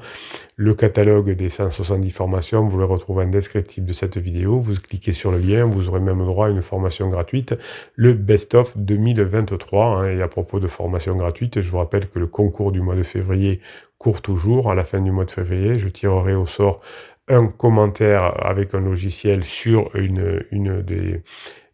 le 0.56 0.74
catalogue 0.74 1.30
des 1.32 1.50
170 1.50 2.10
formations, 2.10 2.66
vous 2.66 2.78
le 2.78 2.84
retrouvez 2.84 3.24
en 3.24 3.28
descriptif 3.28 3.84
de 3.84 3.92
cette 3.92 4.18
vidéo, 4.18 4.60
vous 4.60 4.74
cliquez 4.74 5.12
sur 5.12 5.30
le 5.30 5.38
vous 5.64 5.88
aurez 5.88 6.00
même 6.00 6.24
droit 6.24 6.46
à 6.46 6.50
une 6.50 6.62
formation 6.62 7.08
gratuite, 7.08 7.54
le 7.94 8.12
Best 8.12 8.54
of 8.54 8.76
2023. 8.76 9.86
Hein, 9.86 10.10
et 10.10 10.22
à 10.22 10.28
propos 10.28 10.60
de 10.60 10.68
formation 10.68 11.16
gratuite, 11.16 11.60
je 11.60 11.70
vous 11.70 11.78
rappelle 11.78 12.08
que 12.08 12.18
le 12.18 12.26
concours 12.26 12.72
du 12.72 12.80
mois 12.80 12.94
de 12.94 13.02
février 13.02 13.60
court 13.98 14.22
toujours. 14.22 14.70
À 14.70 14.74
la 14.74 14.84
fin 14.84 15.00
du 15.00 15.10
mois 15.10 15.24
de 15.24 15.30
février, 15.30 15.78
je 15.78 15.88
tirerai 15.88 16.34
au 16.34 16.46
sort 16.46 16.80
un 17.28 17.46
commentaire 17.46 18.44
avec 18.44 18.74
un 18.74 18.80
logiciel 18.80 19.44
sur 19.44 19.94
une, 19.94 20.44
une 20.50 20.82
des 20.82 21.22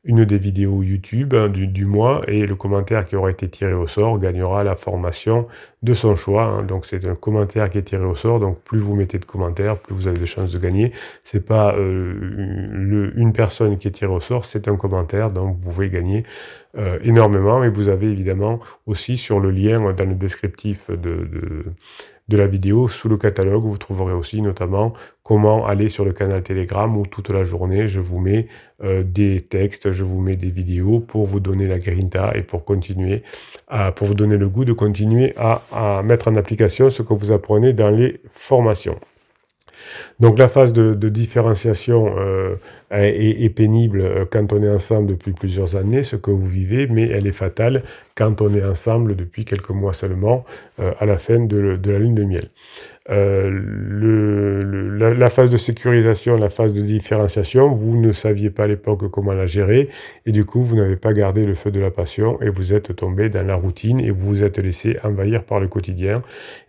une 0.07 0.25
des 0.25 0.39
vidéos 0.39 0.83
YouTube 0.83 1.35
hein, 1.35 1.49
du, 1.49 1.85
mois 1.85 2.23
et 2.29 2.47
le 2.47 2.55
commentaire 2.55 3.05
qui 3.05 3.17
aura 3.17 3.31
été 3.31 3.49
tiré 3.49 3.75
au 3.75 3.89
sort 3.89 4.19
gagnera 4.19 4.63
la 4.63 4.77
formation 4.77 5.49
de 5.83 5.95
son 5.95 6.15
choix. 6.15 6.45
Hein. 6.45 6.63
Donc 6.63 6.87
c'est 6.87 7.07
un 7.07 7.17
commentaire 7.17 7.69
qui 7.69 7.79
est 7.79 7.83
tiré 7.83 8.05
au 8.05 8.15
sort. 8.15 8.39
Donc 8.39 8.61
plus 8.63 8.79
vous 8.79 8.95
mettez 8.95 9.19
de 9.19 9.25
commentaires, 9.25 9.79
plus 9.79 9.95
vous 9.95 10.07
avez 10.07 10.19
de 10.19 10.25
chances 10.25 10.53
de 10.53 10.59
gagner. 10.59 10.93
C'est 11.25 11.45
pas 11.45 11.75
euh, 11.75 12.15
le, 12.73 13.19
une 13.19 13.33
personne 13.33 13.79
qui 13.79 13.89
est 13.89 13.93
tirée 13.93 14.13
au 14.13 14.21
sort, 14.21 14.45
c'est 14.45 14.69
un 14.69 14.77
commentaire. 14.77 15.31
Donc 15.31 15.57
vous 15.57 15.71
pouvez 15.71 15.91
gagner 15.91 16.25
euh, 16.79 16.99
énormément. 17.03 17.65
Et 17.65 17.69
vous 17.69 17.89
avez 17.89 18.09
évidemment 18.09 18.61
aussi 18.87 19.17
sur 19.17 19.41
le 19.41 19.51
lien 19.51 19.93
dans 19.93 20.09
le 20.09 20.15
descriptif 20.15 20.89
de, 20.89 20.97
de 20.97 21.65
de 22.29 22.37
la 22.37 22.47
vidéo. 22.47 22.89
Sous 22.89 23.09
le 23.09 23.17
catalogue, 23.17 23.65
vous 23.65 23.79
trouverez 23.79 24.13
aussi 24.13 24.43
notamment 24.43 24.93
comment 25.23 25.67
aller 25.67 25.89
sur 25.89 26.05
le 26.05 26.13
canal 26.13 26.43
Telegram 26.43 26.97
où 26.97 27.07
toute 27.07 27.31
la 27.31 27.45
journée, 27.45 27.89
je 27.89 28.01
vous 28.01 28.19
mets 28.19 28.49
euh, 28.83 29.03
des 29.03 29.41
textes, 29.41 29.93
je 29.93 30.05
vous 30.05 30.21
mets 30.21 30.37
des 30.37 30.51
vidéos 30.51 31.01
pour 31.01 31.27
vous 31.27 31.41
donner 31.41 31.67
la 31.67 31.79
grinta 31.79 32.33
et 32.35 32.43
pour 32.43 32.65
continuer, 32.65 33.23
à, 33.69 33.93
pour 33.93 34.07
vous 34.07 34.15
donner 34.15 34.37
le 34.37 34.49
goût 34.49 34.65
de 34.65 34.73
continuer 34.73 35.35
à, 35.37 35.63
à 35.73 36.03
mettre 36.03 36.29
en 36.29 36.37
application 36.37 36.91
ce 36.91 37.03
que 37.03 37.15
vous 37.15 37.33
apprenez 37.33 37.73
dans 37.73 37.91
les 37.91 38.21
formations. 38.31 38.99
Donc 40.21 40.39
la 40.39 40.49
phase 40.49 40.73
de, 40.73 41.09
différenciation 41.09 42.15
euh, 42.19 42.57
est, 42.91 43.55
pénible 43.55 44.01
euh, 44.01 44.25
quand 44.31 44.53
on 44.53 44.63
est 44.63 44.71
ensemble 44.71 45.09
depuis 45.09 45.33
plusieurs 45.33 45.77
années, 45.77 46.03
ce 46.03 46.17
que 46.17 46.31
vous 46.31 46.47
vivez, 46.47 46.87
mais 46.87 47.09
elle 47.09 47.27
est 47.27 47.33
fatale 47.33 47.83
quand 48.15 48.41
on 48.41 48.53
est 48.55 48.65
ensemble 48.65 49.17
depuis 49.17 49.45
quelques 49.45 49.71
mois 49.71 49.93
seulement, 49.93 50.45
euh, 50.81 50.93
à 50.99 51.07
la 51.07 51.19
fin 51.19 51.41
de, 51.41 51.79
la 51.85 51.99
lune 51.99 52.15
de 52.15 52.25
miel. 52.25 52.51
La, 53.09 53.21
phase 55.31 55.51
de 55.51 55.57
sécurisation, 55.57 56.37
la 56.37 56.51
phase 56.51 56.75
de 56.75 56.81
différenciation, 56.81 57.75
vous 57.75 57.97
ne 57.97 58.13
saviez 58.13 58.51
pas 58.51 58.65
à 58.65 58.67
l'époque 58.67 59.09
comment 59.11 59.33
la 59.33 59.47
gérer, 59.47 59.89
et 60.25 60.33
du 60.33 60.45
coup, 60.45 60.63
vous 60.63 60.77
n'avez 60.77 60.97
pas 60.97 61.13
gardé 61.13 61.47
le 61.47 61.55
feu 61.55 61.71
de 61.71 61.81
la 61.81 61.91
passion, 61.91 62.41
et 62.43 62.49
vous 62.49 62.73
êtes 62.73 62.95
tombé 62.97 63.29
dans 63.29 63.47
la 63.47 63.55
routine, 63.55 64.01
et 64.01 64.11
vous 64.11 64.27
vous 64.27 64.43
êtes 64.43 64.59
laissé 64.59 64.97
envahir 65.05 65.45
par 65.45 65.61
le 65.61 65.69
quotidien. 65.69 66.23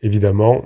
Évidemment, 0.04 0.64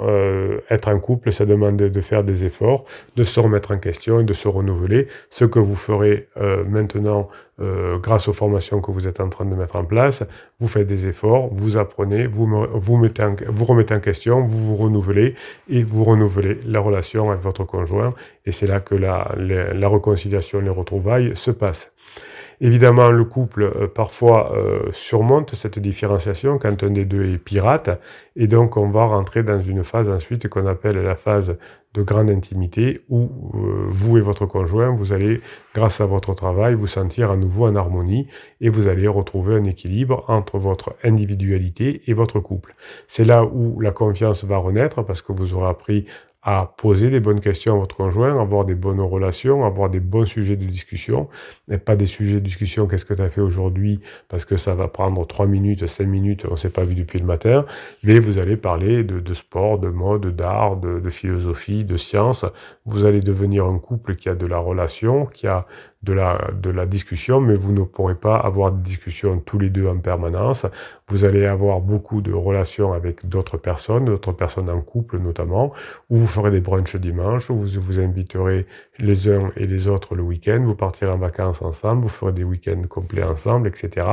être 0.70 0.90
en 0.90 1.00
couple, 1.00 1.32
ça 1.32 1.46
demande 1.46 1.78
de 1.78 2.02
faire 2.02 2.24
des 2.24 2.44
efforts 2.44 2.86
de 3.16 3.24
se 3.24 3.40
remettre 3.40 3.72
en 3.72 3.78
question 3.78 4.20
et 4.20 4.24
de 4.24 4.34
se 4.34 4.48
renouveler. 4.48 5.08
Ce 5.30 5.46
que 5.46 5.60
vous 5.60 5.76
ferez 5.76 6.28
euh, 6.38 6.64
maintenant 6.64 7.30
euh, 7.62 7.98
grâce 8.00 8.28
aux 8.28 8.34
formations 8.34 8.82
que 8.82 8.92
vous 8.92 9.08
êtes 9.08 9.20
en 9.20 9.30
train 9.30 9.46
de 9.46 9.56
mettre 9.56 9.76
en 9.76 9.86
place, 9.86 10.24
vous 10.60 10.68
faites 10.68 10.88
des 10.88 11.08
efforts, 11.08 11.50
vous 11.54 11.78
apprenez, 11.78 12.28
vous, 12.28 12.48
vous, 12.74 12.98
mettez 12.98 13.24
vous 13.48 13.66
remettez 13.66 13.94
en 13.94 14.00
question, 14.00 14.42
vous 14.46 14.66
vous 14.66 14.76
renouvelez 14.76 15.36
et 15.70 15.84
vous 15.84 16.04
renouvelez 16.04 16.60
la 16.66 16.80
relation 16.80 17.30
avec 17.30 17.44
votre 17.44 17.64
conjoint. 17.64 18.14
Et 18.46 18.52
c'est 18.52 18.68
là 18.68 18.80
que 18.80 18.96
la, 18.96 19.34
la 19.38 19.90
réconciliation, 19.90 20.60
les 20.60 20.70
retrouvailles 20.70 21.32
se 21.36 21.52
passent. 21.52 21.92
Évidemment, 22.64 23.10
le 23.10 23.26
couple 23.26 23.64
euh, 23.64 23.88
parfois 23.88 24.56
euh, 24.56 24.92
surmonte 24.92 25.56
cette 25.56 25.80
différenciation 25.80 26.60
quand 26.60 26.84
un 26.84 26.92
des 26.92 27.06
deux 27.06 27.26
est 27.26 27.40
pirate, 27.40 28.00
et 28.36 28.46
donc 28.46 28.78
on 28.78 28.88
va 28.92 29.06
rentrer 29.06 29.42
dans 29.42 29.60
une 29.60 29.84
phase 29.84 30.08
ensuite 30.10 30.48
qu'on 30.48 30.68
appelle 30.68 30.98
la 30.98 31.16
phase 31.16 31.58
de 31.96 32.04
grande 32.04 32.30
intimité, 32.30 33.02
où 33.10 33.32
euh, 33.56 33.88
vous 33.90 34.20
et 34.20 34.22
votre 34.22 34.46
conjoint, 34.46 34.92
vous 34.92 35.12
allez, 35.12 35.42
grâce 35.74 36.02
à 36.02 36.06
votre 36.06 36.36
travail, 36.36 36.76
vous 36.76 36.86
sentir 36.86 37.32
à 37.32 37.36
nouveau 37.36 37.66
en 37.66 37.76
harmonie, 37.76 38.28
et 38.62 38.70
vous 38.70 38.88
allez 38.88 39.08
retrouver 39.08 39.56
un 39.56 39.64
équilibre 39.64 40.24
entre 40.28 40.60
votre 40.60 40.94
individualité 41.04 42.04
et 42.06 42.14
votre 42.14 42.40
couple. 42.40 42.76
C'est 43.08 43.26
là 43.26 43.44
où 43.44 43.80
la 43.80 43.92
confiance 43.92 44.44
va 44.44 44.58
renaître, 44.58 45.04
parce 45.04 45.24
que 45.24 45.32
vous 45.32 45.56
aurez 45.56 45.70
appris 45.70 46.06
à 46.44 46.74
poser 46.78 47.12
des 47.12 47.20
bonnes 47.20 47.40
questions 47.40 47.76
à 47.76 47.80
votre 47.80 47.96
conjoint, 47.96 48.40
avoir 48.40 48.66
des 48.66 48.74
bonnes 48.74 49.00
relations, 49.00 49.64
avoir 49.64 49.90
des 49.90 50.00
bons 50.00 50.26
sujets 50.26 50.56
de 50.56 50.66
discussion, 50.66 51.30
et 51.70 51.78
pas 51.78 51.96
des 51.96 52.08
sujets 52.08 52.36
de 52.36 52.40
discussion 52.40 52.88
qu'est-ce 52.88 53.06
que 53.06 53.14
tu 53.14 53.22
as 53.22 53.30
fait 53.30 53.42
aujourd'hui 53.42 54.00
parce 54.28 54.46
que 54.46 54.58
ça 54.58 54.74
va 54.74 54.88
prendre 54.88 55.26
3 55.26 55.46
minutes, 55.46 55.86
5 55.86 56.06
minutes, 56.06 56.46
on 56.48 56.54
ne 56.54 56.58
s'est 56.58 56.70
pas 56.70 56.84
vu 56.84 56.96
depuis 56.96 57.20
le 57.20 57.26
matin, 57.26 57.66
mais 58.04 58.20
vous 58.20 58.40
allez 58.40 58.58
parler 58.58 59.04
de, 59.04 59.34
sport, 59.34 59.78
de 59.78 59.90
mode, 59.90 60.36
d'art, 60.36 60.78
de, 60.78 61.00
de 61.00 61.10
philosophie, 61.10 61.86
de 61.86 61.98
science. 61.98 62.46
Vous 62.86 63.06
allez 63.06 63.22
devenir 63.22 63.66
un 63.66 63.78
couple 63.78 64.16
qui 64.16 64.28
a 64.28 64.36
de 64.36 64.48
la 64.48 64.58
relation, 64.58 65.28
qui 65.28 65.48
a 65.48 65.68
de 66.04 66.14
la, 66.14 66.50
de 66.60 66.72
la 66.72 66.86
discussion, 66.86 67.40
mais 67.40 67.56
vous 67.56 67.74
ne 67.74 67.84
pourrez 67.84 68.16
pas 68.16 68.36
avoir 68.36 68.72
de 68.72 68.82
discussion 68.82 69.40
tous 69.40 69.60
les 69.60 69.70
deux 69.70 69.88
en 69.88 69.98
permanence. 70.00 70.66
Vous 71.08 71.26
allez 71.26 71.46
avoir 71.46 71.80
beaucoup 71.80 72.22
de 72.22 72.34
relations 72.34 72.94
avec 72.94 73.28
d'autres 73.28 73.58
personnes, 73.58 74.06
d'autres 74.06 74.32
personnes 74.32 74.70
en 74.70 74.82
couple 74.82 75.20
notamment, 75.20 75.74
où 76.10 76.18
ferez 76.32 76.52
des 76.52 76.62
brunchs 76.62 76.96
dimanche, 76.96 77.52
vous 77.52 77.68
vous 77.80 78.00
inviterez 78.00 78.66
les 79.00 79.30
uns 79.30 79.52
et 79.56 79.68
les 79.68 79.88
autres 79.88 80.16
le 80.16 80.24
week-end, 80.24 80.62
vous 80.64 80.76
partirez 80.76 81.12
en 81.12 81.18
vacances 81.18 81.62
ensemble, 81.62 82.04
vous 82.04 82.10
ferez 82.10 82.32
des 82.32 82.44
week-ends 82.44 82.82
complets 82.90 83.24
ensemble, 83.24 83.68
etc. 83.68 84.08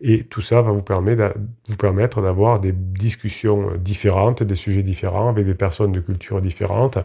Et 0.00 0.24
tout 0.24 0.40
ça 0.40 0.62
va 0.62 0.70
vous 0.72 0.82
permettre, 0.82 2.22
d'avoir 2.22 2.60
des 2.60 2.72
discussions 2.72 3.72
différentes, 3.76 4.42
des 4.42 4.54
sujets 4.54 4.82
différents, 4.82 5.28
avec 5.28 5.46
des 5.46 5.54
personnes 5.54 5.92
de 5.92 6.00
culture 6.00 6.40
différentes. 6.40 6.98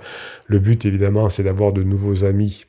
Le 0.46 0.60
but, 0.60 0.86
évidemment, 0.86 1.30
c'est 1.30 1.44
d'avoir 1.44 1.74
de 1.74 1.84
nouveaux 1.84 2.25
amis 2.25 2.66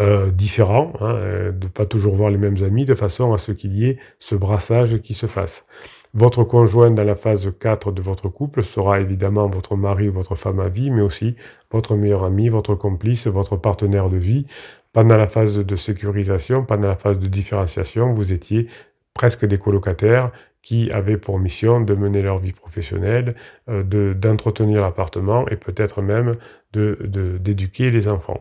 euh, 0.00 0.30
différents, 0.30 0.94
hein, 1.00 1.14
euh, 1.16 1.52
de 1.52 1.66
ne 1.66 1.70
pas 1.70 1.84
toujours 1.84 2.14
voir 2.14 2.30
les 2.30 2.38
mêmes 2.38 2.62
amis, 2.62 2.86
de 2.86 2.94
façon 2.94 3.32
à 3.34 3.38
ce 3.38 3.52
qu'il 3.52 3.76
y 3.76 3.86
ait 3.86 3.98
ce 4.18 4.34
brassage 4.34 4.98
qui 4.98 5.12
se 5.12 5.26
fasse. 5.26 5.66
Votre 6.12 6.42
conjoint 6.42 6.90
dans 6.90 7.04
la 7.04 7.14
phase 7.14 7.52
4 7.56 7.92
de 7.92 8.02
votre 8.02 8.28
couple 8.28 8.64
sera 8.64 9.00
évidemment 9.00 9.46
votre 9.46 9.76
mari 9.76 10.08
ou 10.08 10.12
votre 10.12 10.34
femme 10.34 10.58
à 10.58 10.68
vie, 10.68 10.90
mais 10.90 11.02
aussi 11.02 11.36
votre 11.70 11.94
meilleur 11.94 12.24
ami, 12.24 12.48
votre 12.48 12.74
complice, 12.74 13.28
votre 13.28 13.56
partenaire 13.56 14.10
de 14.10 14.16
vie. 14.16 14.46
Pendant 14.92 15.16
la 15.16 15.28
phase 15.28 15.58
de 15.58 15.76
sécurisation, 15.76 16.64
pendant 16.64 16.88
la 16.88 16.96
phase 16.96 17.20
de 17.20 17.28
différenciation, 17.28 18.12
vous 18.12 18.32
étiez 18.32 18.66
presque 19.14 19.44
des 19.44 19.58
colocataires 19.58 20.32
qui 20.62 20.90
avaient 20.90 21.16
pour 21.16 21.38
mission 21.38 21.80
de 21.80 21.94
mener 21.94 22.22
leur 22.22 22.38
vie 22.38 22.52
professionnelle, 22.52 23.36
euh, 23.68 24.14
d'entretenir 24.14 24.82
l'appartement 24.82 25.46
et 25.48 25.56
peut-être 25.56 26.02
même 26.02 26.36
d'éduquer 26.72 27.90
les 27.90 28.08
enfants. 28.08 28.40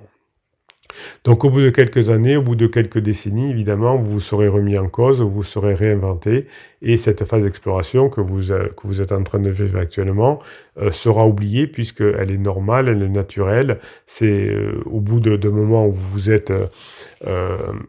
Donc 1.23 1.43
au 1.43 1.49
bout 1.49 1.61
de 1.61 1.69
quelques 1.69 2.09
années, 2.09 2.35
au 2.35 2.41
bout 2.41 2.55
de 2.55 2.67
quelques 2.67 2.99
décennies, 2.99 3.51
évidemment, 3.51 3.95
vous 3.97 4.19
serez 4.19 4.47
remis 4.47 4.77
en 4.77 4.87
cause, 4.87 5.21
vous 5.21 5.43
serez 5.43 5.73
réinventé, 5.73 6.47
et 6.81 6.97
cette 6.97 7.25
phase 7.25 7.43
d'exploration 7.43 8.09
que 8.09 8.21
vous, 8.21 8.51
euh, 8.51 8.69
que 8.69 8.87
vous 8.87 9.01
êtes 9.01 9.11
en 9.11 9.23
train 9.23 9.39
de 9.39 9.49
vivre 9.49 9.77
actuellement 9.79 10.39
euh, 10.81 10.91
sera 10.91 11.27
oubliée 11.27 11.67
puisqu'elle 11.67 12.31
est 12.31 12.37
normale, 12.37 12.87
elle 12.87 13.03
est 13.03 13.09
naturelle. 13.09 13.79
C'est 14.05 14.47
euh, 14.47 14.81
au 14.85 15.01
bout 15.01 15.19
de, 15.19 15.35
de, 15.35 15.49
moments 15.49 15.87
où 15.87 15.91
vous 15.91 16.29
êtes 16.29 16.53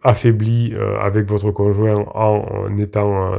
affaibli 0.03 0.75
avec 1.01 1.27
votre 1.27 1.51
conjoint 1.51 1.95
en, 2.15 2.77
étant 2.79 3.33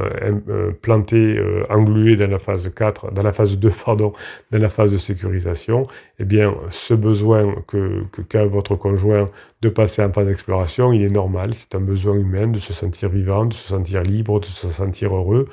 planté, 0.80 1.38
englué 1.68 2.16
dans 2.16 2.30
la 2.30 2.38
phase 2.38 2.70
4, 2.74 3.12
dans 3.12 3.22
la 3.22 3.32
phase 3.32 3.58
2, 3.58 3.70
pardon, 3.84 4.12
dans 4.50 4.58
la 4.58 4.68
phase 4.68 4.92
de 4.92 4.96
sécurisation, 4.96 5.82
eh 6.18 6.24
bien, 6.24 6.54
ce 6.70 6.94
besoin 6.94 7.54
que 7.66 8.04
qu'a 8.28 8.46
votre 8.46 8.76
conjoint 8.76 9.28
de 9.62 9.68
passer 9.68 10.02
en 10.02 10.12
phase 10.12 10.26
d'exploration, 10.26 10.92
il 10.92 11.02
est 11.02 11.08
normal, 11.08 11.54
c'est 11.54 11.76
un 11.76 11.80
besoin 11.80 12.14
humain 12.14 12.48
de 12.48 12.58
se 12.58 12.72
sentir 12.72 13.08
vivant, 13.08 13.46
de 13.46 13.54
se 13.54 13.68
sentir 13.68 14.02
libre, 14.02 14.40
de 14.40 14.46
se 14.46 14.68
sentir 14.68 15.14
heureux. 15.14 15.48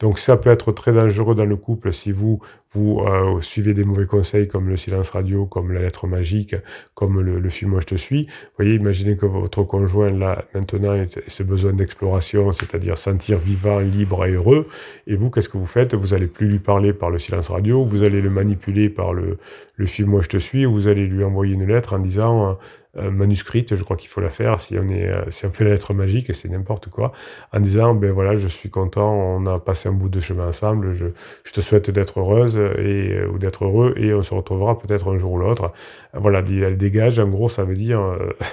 Donc 0.00 0.18
ça 0.18 0.36
peut 0.36 0.50
être 0.50 0.72
très 0.72 0.92
dangereux 0.92 1.36
dans 1.36 1.44
le 1.44 1.56
couple 1.56 1.92
si 1.92 2.10
vous 2.10 2.40
vous 2.74 3.00
euh, 3.00 3.40
suivez 3.42 3.74
des 3.74 3.84
mauvais 3.84 4.06
conseils 4.06 4.48
comme 4.48 4.68
le 4.68 4.76
silence 4.76 5.10
radio, 5.10 5.44
comme 5.44 5.72
la 5.72 5.82
lettre 5.82 6.06
magique, 6.06 6.56
comme 6.94 7.20
le, 7.20 7.50
film 7.50 7.72
Moi 7.72 7.80
je 7.82 7.86
te 7.86 7.94
suis. 7.94 8.24
Vous 8.24 8.64
voyez, 8.64 8.74
imaginez 8.74 9.16
que 9.16 9.26
votre 9.26 9.62
conjoint 9.62 10.10
là 10.10 10.44
maintenant 10.54 10.94
ait 10.94 11.06
ce 11.28 11.42
besoin 11.42 11.74
d'exploration, 11.74 12.52
c'est-à-dire 12.52 12.96
sentir 12.96 13.38
vivant, 13.38 13.78
libre 13.78 14.24
et 14.24 14.32
heureux. 14.32 14.68
Et 15.06 15.16
vous, 15.16 15.30
qu'est-ce 15.30 15.50
que 15.50 15.58
vous 15.58 15.66
faites? 15.66 15.94
Vous 15.94 16.14
allez 16.14 16.26
plus 16.26 16.48
lui 16.48 16.58
parler 16.58 16.94
par 16.94 17.10
le 17.10 17.18
silence 17.18 17.50
radio, 17.50 17.84
vous 17.84 18.02
allez 18.02 18.22
le 18.22 18.30
manipuler 18.30 18.88
par 18.88 19.12
le, 19.12 19.38
le 19.76 19.86
film 19.86 20.08
Moi 20.08 20.22
je 20.22 20.28
te 20.28 20.38
suis, 20.38 20.64
ou 20.64 20.72
vous 20.72 20.88
allez 20.88 21.06
lui 21.06 21.22
envoyer 21.24 21.54
une 21.54 21.66
lettre 21.66 21.92
en 21.94 21.98
disant 21.98 22.48
euh, 22.48 22.52
manuscrite, 22.94 23.74
je 23.74 23.82
crois 23.84 23.96
qu'il 23.96 24.10
faut 24.10 24.20
la 24.20 24.30
faire 24.30 24.60
si 24.60 24.78
on 24.78 24.88
est 24.88 25.08
euh, 25.08 25.30
si 25.30 25.46
on 25.46 25.50
fait 25.50 25.64
la 25.64 25.70
lettre 25.70 25.94
magique, 25.94 26.34
c'est 26.34 26.48
n'importe 26.48 26.88
quoi, 26.88 27.12
en 27.52 27.60
disant 27.60 27.94
ben 27.94 28.12
voilà, 28.12 28.36
je 28.36 28.48
suis 28.48 28.70
content, 28.70 29.12
on 29.12 29.46
a 29.46 29.58
passé 29.58 29.88
un 29.88 29.92
bout 29.92 30.08
de 30.08 30.20
chemin 30.20 30.48
ensemble, 30.48 30.92
je, 30.92 31.06
je 31.44 31.52
te 31.52 31.60
souhaite 31.60 31.90
d'être 31.90 32.20
heureuse 32.20 32.56
et 32.56 33.14
euh, 33.14 33.28
ou 33.28 33.38
d'être 33.38 33.64
heureux 33.64 33.94
et 33.96 34.12
on 34.12 34.22
se 34.22 34.34
retrouvera 34.34 34.78
peut-être 34.78 35.12
un 35.12 35.18
jour 35.18 35.32
ou 35.32 35.38
l'autre. 35.38 35.72
Voilà, 36.14 36.40
elle 36.46 36.76
dégage, 36.76 37.18
en 37.18 37.28
gros, 37.28 37.48
ça 37.48 37.64
veut 37.64 37.76
dire 37.76 38.00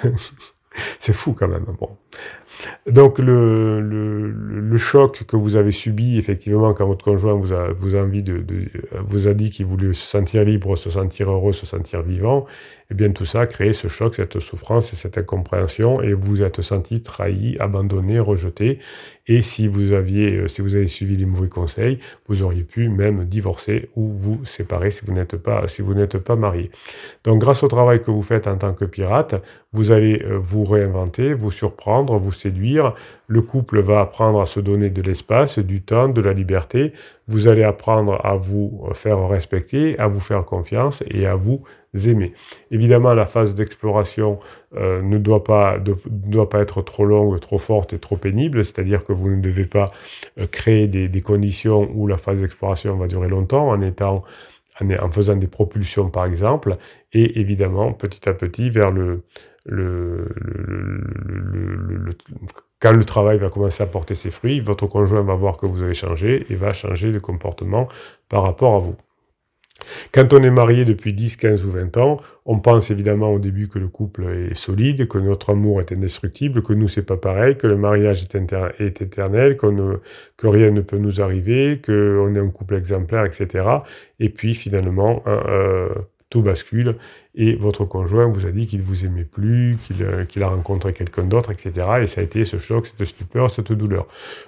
c'est 0.99 1.13
fou 1.13 1.33
quand 1.33 1.47
même. 1.47 1.65
Bon. 1.79 1.97
Donc 2.87 3.19
le, 3.19 4.77
choc 4.77 5.25
que 5.25 5.35
vous 5.35 5.57
avez 5.57 5.73
subi 5.73 6.17
effectivement 6.17 6.73
quand 6.73 6.87
votre 6.87 7.03
conjoint 7.03 7.33
vous 7.33 7.51
a, 7.51 7.73
vous 7.73 7.97
a 7.97 7.99
envie 7.99 8.23
de 8.23 8.45
vous 9.03 9.27
a 9.27 9.33
dit 9.33 9.49
qu'il 9.49 9.65
voulait 9.65 9.91
se 9.91 10.05
sentir 10.05 10.45
libre, 10.45 10.77
se 10.77 10.89
sentir 10.89 11.29
heureux, 11.29 11.51
se 11.51 11.65
sentir 11.65 12.01
vivant, 12.01 12.45
eh 12.89 12.93
bien 12.93 13.11
tout 13.11 13.25
ça 13.25 13.41
a 13.41 13.47
créé 13.47 13.73
ce 13.73 13.89
choc, 13.89 14.15
cette 14.15 14.39
souffrance 14.39 14.93
et 14.93 14.95
cette 14.95 15.17
incompréhension 15.17 16.01
et 16.01 16.13
vous 16.13 16.41
êtes 16.41 16.61
senti 16.61 17.01
trahi, 17.01 17.57
abandonné, 17.59 18.19
rejeté. 18.19 18.79
Et 19.31 19.43
si 19.43 19.67
vous 19.67 19.93
aviez, 19.93 20.37
euh, 20.37 20.47
si 20.47 20.61
vous 20.61 20.75
avez 20.75 20.87
suivi 20.87 21.15
les 21.15 21.27
mauvais 21.27 21.49
conseils, 21.49 21.99
vous 22.27 22.41
auriez 22.41 22.63
pu 22.63 22.89
même 22.89 23.25
divorcer 23.25 23.89
ou 23.95 24.11
vous 24.11 24.43
séparer 24.43 24.89
si 24.89 25.05
vous 25.05 25.13
n'êtes 25.13 25.37
pas, 25.37 25.67
si 25.67 25.83
vous 25.83 25.93
n'êtes 25.93 26.17
pas 26.17 26.35
marié. 26.35 26.71
Donc 27.23 27.39
grâce 27.39 27.61
au 27.61 27.67
travail 27.67 28.01
que 28.01 28.09
vous 28.09 28.23
faites 28.23 28.47
en 28.47 28.57
tant 28.57 28.73
que 28.73 28.85
pirate, 28.85 29.35
vous 29.71 29.91
allez 29.91 30.23
euh, 30.25 30.39
vous 30.41 30.63
réinventer, 30.63 31.35
vous 31.35 31.51
surprendre, 31.51 32.17
vous 32.17 32.31
séduire. 32.31 32.95
Le 33.27 33.43
couple 33.43 33.81
va 33.81 33.99
apprendre 33.99 34.41
à 34.41 34.47
se 34.47 34.59
donner 34.59 34.89
de 34.89 35.03
l'espace, 35.03 35.59
du 35.59 35.83
temps, 35.83 36.09
de 36.09 36.21
la 36.21 36.33
liberté. 36.33 36.93
Vous 37.27 37.47
allez 37.47 37.63
apprendre 37.63 38.19
à 38.25 38.35
vous 38.35 38.83
faire 38.95 39.27
respecter, 39.27 39.99
à 39.99 40.07
vous 40.07 40.19
faire 40.19 40.43
confiance 40.43 41.03
et 41.07 41.27
à 41.27 41.35
vous 41.35 41.61
Évidemment, 42.71 43.13
la 43.13 43.25
phase 43.25 43.55
d'exploration 43.55 44.39
euh, 44.75 45.01
ne 45.01 45.17
doit 45.17 45.43
pas, 45.43 45.77
être 46.53 46.81
trop 46.81 47.05
longue, 47.05 47.39
trop 47.39 47.57
forte 47.57 47.93
et 47.93 47.99
trop 47.99 48.17
pénible, 48.17 48.63
c'est-à-dire 48.63 49.03
que 49.03 49.13
vous 49.13 49.29
ne 49.29 49.41
devez 49.41 49.65
pas 49.65 49.91
euh, 50.37 50.45
créer 50.45 50.87
des, 50.87 51.21
conditions 51.21 51.89
où 51.93 52.07
la 52.07 52.17
phase 52.17 52.41
d'exploration 52.41 52.95
va 52.95 53.07
durer 53.07 53.27
longtemps 53.27 53.73
en 53.73 55.11
faisant 55.11 55.35
des 55.35 55.47
propulsions 55.47 56.09
par 56.09 56.25
exemple, 56.25 56.77
et 57.11 57.39
évidemment 57.39 57.91
petit 57.93 58.29
à 58.29 58.33
petit 58.33 58.69
vers 58.69 58.91
le, 58.91 59.23
quand 62.79 62.93
le 62.93 63.03
travail 63.03 63.37
va 63.37 63.49
commencer 63.49 63.83
à 63.83 63.87
porter 63.87 64.15
ses 64.15 64.31
fruits, 64.31 64.59
votre 64.61 64.87
conjoint 64.87 65.21
va 65.21 65.35
voir 65.35 65.57
que 65.57 65.65
vous 65.65 65.83
avez 65.83 65.93
changé 65.93 66.45
et 66.49 66.55
va 66.55 66.73
changer 66.73 67.11
de 67.11 67.19
comportement 67.19 67.87
par 68.29 68.43
rapport 68.43 68.75
à 68.75 68.79
vous. 68.79 68.95
Quand 70.11 70.33
on 70.33 70.41
est 70.43 70.49
marié 70.49 70.85
depuis 70.85 71.13
10, 71.13 71.37
15 71.37 71.65
ou 71.65 71.71
20 71.71 71.97
ans, 71.97 72.17
on 72.45 72.59
pense 72.59 72.91
évidemment 72.91 73.31
au 73.33 73.39
début 73.39 73.67
que 73.67 73.79
le 73.79 73.87
couple 73.87 74.25
est 74.51 74.55
solide, 74.55 75.07
que 75.07 75.17
notre 75.17 75.51
amour 75.51 75.81
est 75.81 75.91
indestructible, 75.91 76.63
que 76.63 76.73
nous 76.73 76.87
c'est 76.87 77.05
pas 77.05 77.17
pareil, 77.17 77.57
que 77.57 77.67
le 77.67 77.77
mariage 77.77 78.23
est, 78.23 79.01
éternel, 79.01 79.57
que 79.57 80.47
rien 80.47 80.71
ne 80.71 80.81
peut 80.81 80.97
nous 80.97 81.21
arriver, 81.21 81.79
qu'on 81.83 82.35
est 82.35 82.39
un 82.39 82.49
couple 82.49 82.75
exemplaire, 82.75 83.25
etc. 83.25 83.65
Et 84.19 84.29
puis 84.29 84.53
finalement, 84.53 85.23
euh, 85.27 85.89
tout 86.29 86.41
bascule 86.41 86.95
et 87.35 87.55
votre 87.55 87.85
conjoint 87.85 88.27
vous 88.27 88.45
a 88.45 88.51
dit 88.51 88.67
qu'il 88.67 88.81
ne 88.81 88.85
vous 88.85 89.05
aimait 89.05 89.23
plus, 89.23 89.77
euh, 90.01 90.25
qu'il 90.25 90.43
a 90.43 90.49
rencontré 90.49 90.93
quelqu'un 90.93 91.23
d'autre, 91.23 91.51
etc. 91.51 91.87
Et 92.01 92.07
ça 92.07 92.21
a 92.21 92.23
été 92.23 92.45
ce 92.45 92.57
choc, 92.57 92.87
cette 92.87 93.05
stupeur, 93.05 93.49
cette 93.49 93.71
douleur. 93.71 94.07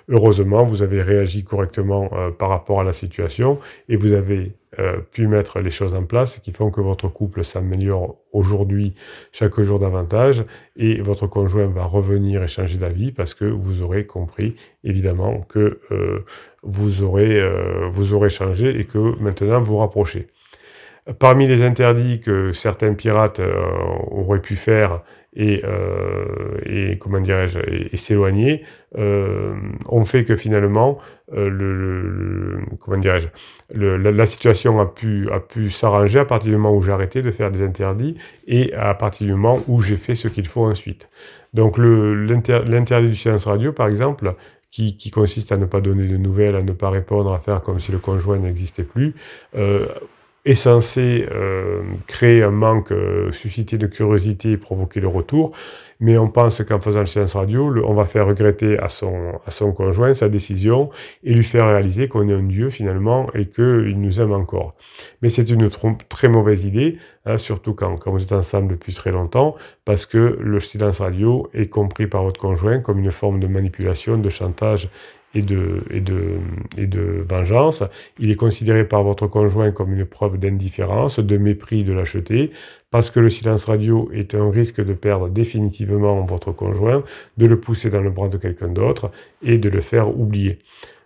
Heureusement, 0.09 0.63
vous 0.63 0.83
avez 0.83 1.01
réagi 1.01 1.43
correctement 1.43 2.09
euh, 2.13 2.29
par 2.31 2.49
rapport 2.49 2.81
à 2.81 2.83
la 2.83 2.93
situation 2.93 3.59
et 3.89 3.95
vous 3.95 4.13
avez 4.13 4.53
euh, 4.79 4.99
pu 5.11 5.27
mettre 5.27 5.59
les 5.59 5.71
choses 5.71 5.93
en 5.93 6.03
place 6.03 6.39
qui 6.39 6.51
font 6.51 6.71
que 6.71 6.81
votre 6.81 7.07
couple 7.07 7.43
s'améliore 7.43 8.17
aujourd'hui 8.31 8.95
chaque 9.31 9.59
jour 9.59 9.79
davantage 9.79 10.45
et 10.75 11.01
votre 11.01 11.27
conjoint 11.27 11.67
va 11.67 11.83
revenir 11.83 12.41
et 12.43 12.47
changer 12.47 12.77
d'avis 12.77 13.11
parce 13.11 13.33
que 13.33 13.45
vous 13.45 13.81
aurez 13.81 14.05
compris 14.05 14.55
évidemment 14.83 15.41
que 15.49 15.81
vous, 16.63 17.03
aurez, 17.03 17.41
vous 17.91 18.13
aurez 18.13 18.29
changé 18.29 18.79
et 18.79 18.85
que 18.85 19.19
maintenant 19.19 19.61
vous 19.61 19.77
rapprochez. 19.77 20.27
Parmi 21.17 21.47
les 21.47 21.63
interdits 21.63 22.19
que 22.19 22.51
certains 22.53 22.93
pirates 22.93 23.39
euh, 23.39 23.55
auraient 24.11 24.41
pu 24.41 24.55
faire 24.55 25.01
et, 25.33 25.61
euh, 25.63 26.57
et 26.65 26.97
comment 26.97 27.19
dirais-je 27.19 27.59
s'éloigner, 27.95 28.63
euh, 28.97 29.53
ont 29.87 30.03
fait 30.03 30.25
que 30.25 30.35
finalement 30.35 30.97
le, 31.33 32.59
comment 32.79 32.97
dirais-je 32.97 33.29
la, 33.73 34.25
situation 34.25 34.81
a 34.81 34.85
pu 34.85 35.69
s'arranger 35.69 36.19
à 36.19 36.25
partir 36.25 36.51
du 36.51 36.57
moment 36.57 36.75
où 36.75 36.81
j'ai 36.81 36.91
arrêté 36.91 37.21
de 37.21 37.31
faire 37.31 37.51
des 37.51 37.61
interdits 37.61 38.17
et 38.47 38.73
à 38.73 38.93
partir 38.93 39.27
du 39.27 39.33
moment 39.33 39.59
où 39.67 39.81
j'ai 39.81 39.95
fait 39.95 40.15
ce 40.15 40.27
qu'il 40.27 40.47
faut 40.47 40.65
ensuite. 40.65 41.07
Donc 41.53 41.77
l'interdit 41.77 43.09
du 43.09 43.15
silence 43.15 43.45
radio 43.45 43.71
par 43.71 43.87
exemple 43.87 44.33
qui, 44.71 45.11
consiste 45.11 45.51
à 45.51 45.57
ne 45.57 45.65
pas 45.65 45.81
donner 45.81 46.07
de 46.07 46.17
nouvelles, 46.17 46.55
à 46.55 46.63
ne 46.63 46.71
pas 46.71 46.89
répondre, 46.89 47.33
à 47.33 47.39
faire 47.39 47.61
comme 47.61 47.79
si 47.79 47.91
le 47.91 47.99
conjoint 47.99 48.37
n'existait 48.37 48.83
plus, 48.83 49.13
euh, 49.55 49.85
est 50.43 50.55
censé 50.55 51.27
euh, 51.31 51.83
créer 52.07 52.41
un 52.43 52.51
manque, 52.51 52.91
euh, 52.91 53.31
susciter 53.31 53.77
de 53.77 53.85
curiosité 53.85 54.51
et 54.53 54.57
provoquer 54.57 54.99
le 54.99 55.07
retour, 55.07 55.51
mais 55.99 56.17
on 56.17 56.29
pense 56.29 56.63
qu'en 56.63 56.79
faisant 56.79 57.01
le 57.01 57.05
silence 57.05 57.35
radio, 57.35 57.75
on 57.85 57.93
va 57.93 58.05
faire 58.05 58.25
regretter 58.25 58.79
à 58.79 58.89
son, 58.89 59.39
à 59.45 59.51
son 59.51 59.71
conjoint 59.71 60.15
sa 60.15 60.29
décision 60.29 60.89
et 61.23 61.35
lui 61.35 61.43
faire 61.43 61.67
réaliser 61.67 62.07
qu'on 62.07 62.27
est 62.27 62.33
un 62.33 62.41
Dieu 62.41 62.71
finalement 62.71 63.29
et 63.35 63.45
qu'il 63.45 64.01
nous 64.01 64.19
aime 64.19 64.31
encore. 64.31 64.73
Mais 65.21 65.29
c'est 65.29 65.47
une 65.51 65.69
très 66.09 66.27
mauvaise 66.27 66.65
idée, 66.65 66.97
hein, 67.25 67.37
surtout 67.37 67.75
quand, 67.75 67.97
quand 67.97 68.11
vous 68.11 68.23
êtes 68.23 68.31
ensemble 68.31 68.71
depuis 68.71 68.95
très 68.95 69.11
longtemps, 69.11 69.55
parce 69.85 70.07
que 70.07 70.39
le 70.41 70.59
silence 70.59 71.01
radio 71.01 71.47
est 71.53 71.67
compris 71.67 72.07
par 72.07 72.23
votre 72.23 72.39
conjoint 72.39 72.79
comme 72.79 72.97
une 72.97 73.11
forme 73.11 73.39
de 73.39 73.45
manipulation, 73.47 74.17
de 74.17 74.29
chantage 74.29 74.89
et 75.33 75.41
de, 75.41 75.83
et, 75.89 76.01
de, 76.01 76.37
et 76.77 76.87
de 76.87 77.25
vengeance. 77.27 77.83
Il 78.19 78.31
est 78.31 78.35
considéré 78.35 78.87
par 78.87 79.03
votre 79.03 79.27
conjoint 79.27 79.71
comme 79.71 79.93
une 79.93 80.05
preuve 80.05 80.37
d'indifférence, 80.37 81.19
de 81.19 81.37
mépris, 81.37 81.83
de 81.83 81.93
lâcheté, 81.93 82.51
parce 82.89 83.09
que 83.09 83.19
le 83.19 83.29
silence 83.29 83.65
radio 83.65 84.09
est 84.13 84.35
un 84.35 84.49
risque 84.49 84.83
de 84.83 84.93
perdre 84.93 85.29
définitivement 85.29 86.21
votre 86.25 86.51
conjoint, 86.51 87.03
de 87.37 87.45
le 87.45 87.59
pousser 87.59 87.89
dans 87.89 88.01
le 88.01 88.09
bras 88.11 88.29
de 88.29 88.37
quelqu'un 88.37 88.69
d'autre 88.69 89.11
et 89.41 89.57
de 89.57 89.69
le 89.69 89.81
faire 89.81 90.17
oublier. 90.17 90.59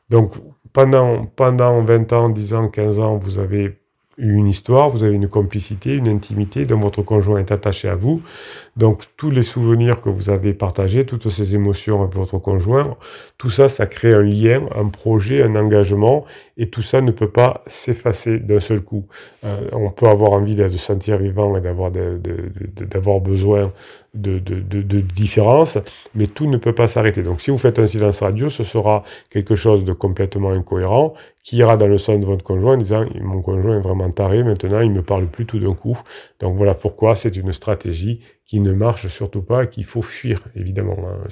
Donc 0.10 0.34
pendant, 0.74 1.26
pendant 1.26 1.82
20 1.84 2.14
ans, 2.14 2.30
10 2.30 2.54
ans, 2.54 2.68
15 2.68 3.00
ans, 3.00 3.18
vous 3.18 3.40
avez 3.40 3.80
une 4.18 4.48
histoire, 4.48 4.90
vous 4.90 5.04
avez 5.04 5.16
une 5.16 5.28
complicité, 5.28 5.94
une 5.94 6.08
intimité 6.08 6.66
dont 6.66 6.80
votre 6.80 7.02
conjoint 7.02 7.40
est 7.40 7.52
attaché 7.52 7.90
à 7.90 7.96
vous. 7.96 8.22
Donc 8.78 9.04
tous 9.18 9.30
les 9.30 9.44
souvenirs 9.44 10.02
que 10.02 10.10
vous 10.10 10.30
avez 10.30 10.54
partagés, 10.54 11.06
toutes 11.06 11.30
ces 11.30 11.56
émotions 11.56 12.02
avec 12.02 12.16
votre 12.16 12.38
conjoint, 12.38 12.96
tout 13.38 13.50
ça, 13.50 13.68
ça 13.68 13.86
crée 13.88 14.14
un 14.14 14.22
lien, 14.22 14.64
un 14.76 14.88
projet, 14.88 15.44
un 15.44 15.56
engagement, 15.56 16.26
et 16.58 16.68
tout 16.68 16.82
ça 16.82 17.02
ne 17.02 17.12
peut 17.12 17.30
pas 17.30 17.64
s'effacer 17.68 18.40
d'un 18.40 18.62
seul 18.62 18.82
coup. 18.82 19.06
Euh, 19.44 19.70
on 19.74 19.90
peut 19.90 20.08
avoir 20.08 20.32
envie 20.32 20.56
de 20.56 20.68
se 20.70 20.78
sentir 20.78 21.18
vivant 21.18 21.56
et 21.58 21.62
d'avoir 21.62 23.20
besoin 23.20 23.72
de, 24.14 24.40
différence, 25.02 25.78
mais 26.14 26.28
tout 26.28 26.48
ne 26.48 26.58
peut 26.58 26.74
pas 26.74 26.88
s'arrêter. 26.88 27.22
Donc 27.22 27.42
si 27.42 27.52
vous 27.52 27.58
faites 27.58 27.80
un 27.80 27.88
silence 27.88 28.22
radio, 28.22 28.50
ce 28.50 28.64
sera 28.64 29.04
quelque 29.30 29.56
chose 29.56 29.84
de 29.84 29.94
complètement 29.94 30.52
incohérent 30.52 31.14
qui 31.46 31.58
ira 31.58 31.78
dans 31.78 31.88
le 31.88 32.00
sens 32.00 32.20
de 32.20 32.26
votre 32.26 32.44
conjoint 32.44 32.74
en 32.74 32.78
disant 32.78 33.06
mon 33.22 33.44
conjoint 33.44 33.78
est 33.78 33.82
vraiment 33.82 34.10
taré, 34.10 34.44
maintenant 34.44 34.82
il 34.82 34.92
me 34.92 35.04
parle 35.04 35.28
plus 35.28 35.46
tout 35.46 35.60
d'un 35.60 35.76
coup. 35.76 35.96
Donc 36.40 36.58
voilà 36.58 36.74
pourquoi 36.74 37.16
c'est 37.16 37.36
une 37.38 37.54
stratégie 37.54 38.20
qui 38.48 38.60
ne 38.60 38.74
marche 38.74 39.08
surtout 39.08 39.44
pas, 39.44 39.68
qu'il 39.68 39.86
faut 39.86 40.02
fuir, 40.02 40.42
évidemment. 40.56 40.98
Hein, 41.08 41.28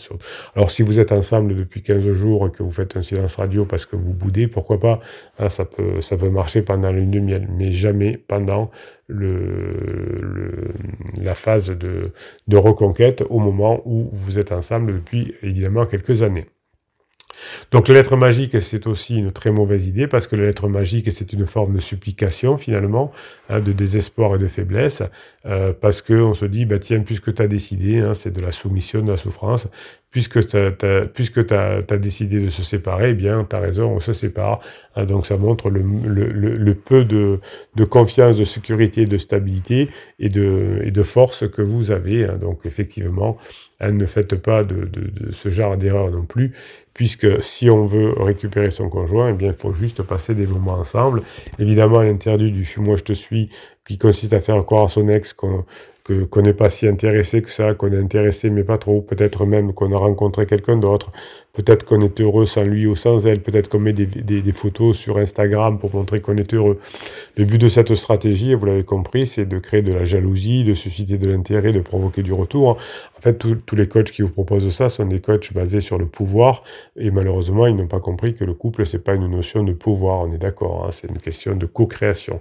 Alors, 0.56 0.70
si 0.70 0.84
vous 0.84 1.00
êtes 1.00 1.12
ensemble 1.12 1.56
depuis 1.56 1.82
15 1.82 2.12
jours 2.12 2.48
et 2.48 2.52
que 2.52 2.62
vous 2.62 2.72
faites 2.72 2.96
un 2.96 3.02
silence 3.02 3.36
radio 3.36 3.66
parce 3.66 3.88
que 3.88 3.96
vous 3.96 4.14
boudez, 4.14 4.48
pourquoi 4.48 4.80
pas 4.80 5.00
hein, 5.40 5.50
ça, 5.50 5.66
peut, 5.66 6.00
ça 6.02 6.16
peut 6.16 6.30
marcher 6.30 6.62
pendant 6.62 6.90
une 6.94 7.10
demi 7.10 7.34
mais 7.50 7.72
jamais 7.72 8.18
pendant 8.18 8.70
le, 9.08 10.74
la 11.18 11.34
phase 11.34 11.70
de, 11.72 12.14
de 12.48 12.58
reconquête 12.58 13.24
au 13.30 13.40
moment 13.40 13.82
où 13.86 14.10
vous 14.12 14.38
êtes 14.38 14.52
ensemble 14.52 14.94
depuis, 14.94 15.34
évidemment, 15.42 15.88
quelques 15.88 16.22
années. 16.22 16.53
Donc 17.72 17.88
la 17.88 17.96
lettre 17.96 18.16
magique, 18.16 18.62
c'est 18.62 18.88
aussi 18.88 19.18
une 19.18 19.32
très 19.32 19.52
mauvaise 19.52 19.88
idée 19.88 20.08
parce 20.08 20.28
que 20.28 20.36
la 20.36 20.46
lettre 20.46 20.68
magique, 20.68 21.12
c'est 21.12 21.34
une 21.34 21.46
forme 21.46 21.76
de 21.76 21.80
supplication 21.80 22.58
finalement, 22.58 23.12
hein, 23.50 23.60
de 23.60 23.72
désespoir 23.72 24.36
et 24.36 24.40
de 24.40 24.48
faiblesse, 24.48 25.04
euh, 25.46 25.74
parce 25.74 26.02
qu'on 26.02 26.34
se 26.34 26.46
dit, 26.46 26.66
bah, 26.66 26.80
tiens, 26.80 27.02
puisque 27.02 27.34
tu 27.34 27.42
as 27.42 27.48
décidé, 27.48 28.00
hein, 28.00 28.14
c'est 28.14 28.32
de 28.32 28.42
la 28.42 28.52
soumission, 28.52 29.02
de 29.02 29.12
la 29.12 29.18
souffrance, 29.18 29.68
puisque 30.14 30.46
tu 30.46 31.54
as, 31.56 31.98
décidé 31.98 32.40
de 32.40 32.50
se 32.50 32.64
séparer, 32.64 33.10
eh 33.10 33.14
bien, 33.14 33.46
tu 33.50 33.56
as 33.56 33.60
raison, 33.60 33.96
on 33.96 34.00
se 34.00 34.14
sépare. 34.14 34.62
Hein, 34.96 35.06
donc 35.06 35.26
ça 35.26 35.38
montre 35.38 35.72
le, 35.72 36.74
peu 36.76 37.04
de, 37.04 37.40
confiance, 37.84 38.38
de 38.38 38.44
sécurité, 38.44 39.08
de 39.08 39.18
stabilité 39.18 39.90
et 40.20 40.30
de, 40.30 41.04
force 41.04 41.50
que 41.50 41.64
vous 41.64 41.90
avez. 41.90 42.28
donc 42.40 42.60
effectivement, 42.66 43.38
ne 43.82 44.06
faites 44.06 44.36
pas 44.36 44.64
de, 44.64 44.88
ce 45.32 45.50
genre 45.50 45.78
d'erreur 45.78 46.12
non 46.12 46.26
plus, 46.26 46.54
puisque 46.94 47.42
si 47.42 47.72
on 47.72 47.88
veut 47.88 48.14
récupérer 48.16 48.70
son 48.70 48.90
conjoint, 48.90 49.30
eh 49.30 49.34
bien, 49.34 49.50
il 49.50 49.60
faut 49.60 49.74
juste 49.74 50.04
passer 50.04 50.36
des 50.36 50.46
moments 50.46 50.74
ensemble. 50.74 51.24
Évidemment, 51.58 52.04
l'interdit 52.04 52.52
du 52.52 52.70
«moi 52.78 52.98
je 52.98 53.04
te 53.04 53.14
suis», 53.14 53.50
qui 53.86 53.98
consiste 53.98 54.32
à 54.34 54.40
faire 54.42 54.64
croire 54.64 54.86
à 54.86 54.90
son 54.90 55.10
ex 55.10 55.34
qu'on 55.34 55.66
qu'on 56.06 56.42
n'est 56.42 56.54
pas 56.54 56.70
si 56.70 56.88
intéressé 56.88 57.42
que 57.42 57.50
ça, 57.52 57.74
qu'on 57.74 57.92
est 57.94 58.00
intéressé 58.00 58.50
mais 58.50 58.64
pas 58.64 58.78
trop, 58.78 59.02
peut-être 59.02 59.46
même 59.46 59.74
qu'on 59.74 59.94
a 59.94 59.98
rencontré 59.98 60.46
quelqu'un 60.46 60.78
d'autre, 60.78 61.12
peut-être 61.54 61.86
qu'on 61.86 62.02
est 62.02 62.20
heureux 62.20 62.48
sans 62.48 62.64
lui 62.64 62.88
ou 62.88 62.96
sans 62.96 63.28
elle, 63.28 63.40
peut-être 63.40 63.70
qu'on 63.70 63.80
met 63.80 63.94
des, 63.94 64.52
photos 64.54 64.98
sur 64.98 65.18
Instagram 65.18 65.78
pour 65.78 65.94
montrer 65.94 66.20
qu'on 66.20 66.36
est 66.38 66.54
heureux. 66.54 66.80
Le 67.38 67.46
but 67.46 67.60
de 67.60 67.70
cette 67.70 67.94
stratégie, 67.94 68.56
vous 68.56 68.66
l'avez 68.66 68.84
compris, 68.84 69.28
c'est 69.28 69.46
de 69.46 69.60
créer 69.60 69.84
de 69.84 69.94
la 69.94 70.04
jalousie, 70.04 70.64
de 70.64 70.74
susciter 70.74 71.18
de 71.20 71.30
l'intérêt, 71.30 71.72
de 71.72 71.80
provoquer 71.80 72.24
du 72.24 72.34
retour. 72.34 72.78
En 73.18 73.22
fait, 73.22 73.38
tous 73.38 73.76
les 73.76 73.88
coachs 73.88 74.12
qui 74.12 74.24
vous 74.24 74.30
proposent 74.30 74.70
ça 74.72 74.90
sont 74.90 75.06
des 75.06 75.20
coachs 75.20 75.54
basés 75.54 75.80
sur 75.80 75.98
le 75.98 76.08
pouvoir 76.08 76.64
et 76.98 77.12
malheureusement, 77.12 77.68
ils 77.68 77.76
n'ont 77.76 77.88
pas 77.88 78.00
compris 78.00 78.34
que 78.34 78.44
le 78.44 78.54
couple, 78.54 78.86
c'est 78.86 79.04
pas 79.04 79.14
une 79.14 79.28
notion 79.28 79.64
de 79.64 79.74
pouvoir, 79.74 80.22
on 80.22 80.34
est 80.34 80.40
d'accord, 80.40 80.86
hein, 80.86 80.90
c'est 80.92 81.08
une 81.08 81.20
question 81.20 81.56
de 81.56 81.66
co-création. 81.68 82.40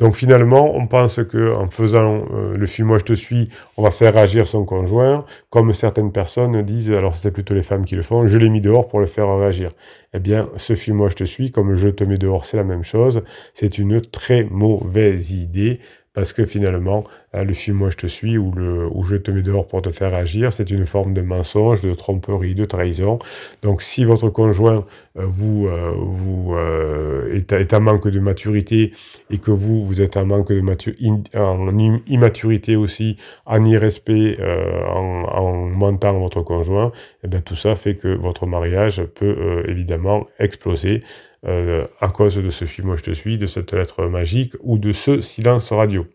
Donc 0.00 0.14
finalement, 0.14 0.74
on 0.74 0.86
pense 0.86 1.20
que 1.24 1.54
en 1.54 1.70
faisant 1.70 2.24
euh, 2.34 2.56
le 2.56 2.66
film 2.66 2.88
Moi 2.88 2.98
je 2.98 3.04
te 3.04 3.12
suis, 3.12 3.48
on 3.76 3.82
va 3.82 3.90
faire 3.90 4.16
agir 4.16 4.48
son 4.48 4.64
conjoint, 4.64 5.24
comme 5.50 5.72
certaines 5.72 6.10
personnes 6.10 6.62
disent, 6.62 6.90
alors 6.90 7.14
c'est 7.14 7.30
plutôt 7.30 7.54
les 7.54 7.62
femmes 7.62 7.84
qui 7.84 7.94
le 7.94 8.02
font, 8.02 8.26
l'ai 8.40 8.48
mis 8.50 8.60
dehors 8.60 8.88
pour 8.88 9.00
le 9.00 9.06
faire 9.06 9.28
réagir. 9.38 9.70
Eh 10.14 10.18
bien, 10.18 10.48
ce 10.56 10.74
film 10.74 10.96
Moi 10.98 11.08
je 11.08 11.16
te 11.16 11.24
suis, 11.24 11.50
comme 11.50 11.74
je 11.74 11.88
te 11.88 12.04
mets 12.04 12.16
dehors, 12.16 12.44
c'est 12.44 12.56
la 12.56 12.64
même 12.64 12.84
chose. 12.84 13.22
C'est 13.54 13.78
une 13.78 14.00
très 14.00 14.44
mauvaise 14.44 15.32
idée 15.32 15.80
parce 16.12 16.32
que 16.32 16.44
finalement, 16.44 17.04
le 17.32 17.52
film 17.52 17.76
Moi 17.78 17.90
je 17.90 17.96
te 17.96 18.06
suis 18.06 18.38
ou 18.38 18.52
le 18.52 18.86
ou 18.92 19.04
je 19.04 19.16
te 19.16 19.30
mets 19.30 19.42
dehors 19.42 19.66
pour 19.66 19.82
te 19.82 19.90
faire 19.90 20.14
agir, 20.14 20.52
c'est 20.52 20.70
une 20.70 20.86
forme 20.86 21.14
de 21.14 21.22
mensonge, 21.22 21.82
de 21.82 21.94
tromperie, 21.94 22.54
de 22.54 22.64
trahison. 22.64 23.18
Donc 23.62 23.82
si 23.82 24.04
votre 24.04 24.28
conjoint 24.30 24.84
euh, 25.18 25.26
vous, 25.26 25.66
euh, 25.66 25.92
vous 25.96 26.54
euh, 26.54 27.34
est, 27.34 27.52
est, 27.52 27.74
en 27.74 27.80
manque 27.80 28.08
de 28.08 28.20
maturité 28.20 28.92
et 29.30 29.38
que 29.38 29.50
vous, 29.50 29.84
vous 29.84 30.00
êtes 30.00 30.16
en 30.16 30.26
manque 30.26 30.52
de 30.52 30.60
maturité, 30.60 31.36
en 31.36 31.68
immaturité 32.06 32.76
aussi, 32.76 33.16
en 33.46 33.64
irrespect, 33.64 34.38
en, 34.40 35.24
en 35.24 35.66
mentant 35.68 36.18
votre 36.18 36.42
conjoint, 36.42 36.92
eh 37.24 37.28
bien 37.28 37.40
tout 37.40 37.56
ça 37.56 37.74
fait 37.74 37.96
que 37.96 38.08
votre 38.08 38.46
mariage 38.46 39.02
peut 39.14 39.64
évidemment 39.68 40.26
exploser 40.38 41.00
à 41.42 42.08
cause 42.12 42.36
de 42.36 42.50
ce 42.50 42.64
film 42.66 42.96
Je 42.96 43.02
te 43.02 43.12
suis, 43.12 43.38
de 43.38 43.46
cette 43.46 43.72
lettre 43.72 44.06
magique 44.06 44.54
ou 44.60 44.78
de 44.78 44.92
ce 44.92 45.20
silence 45.20 45.72
radio. 45.72 46.06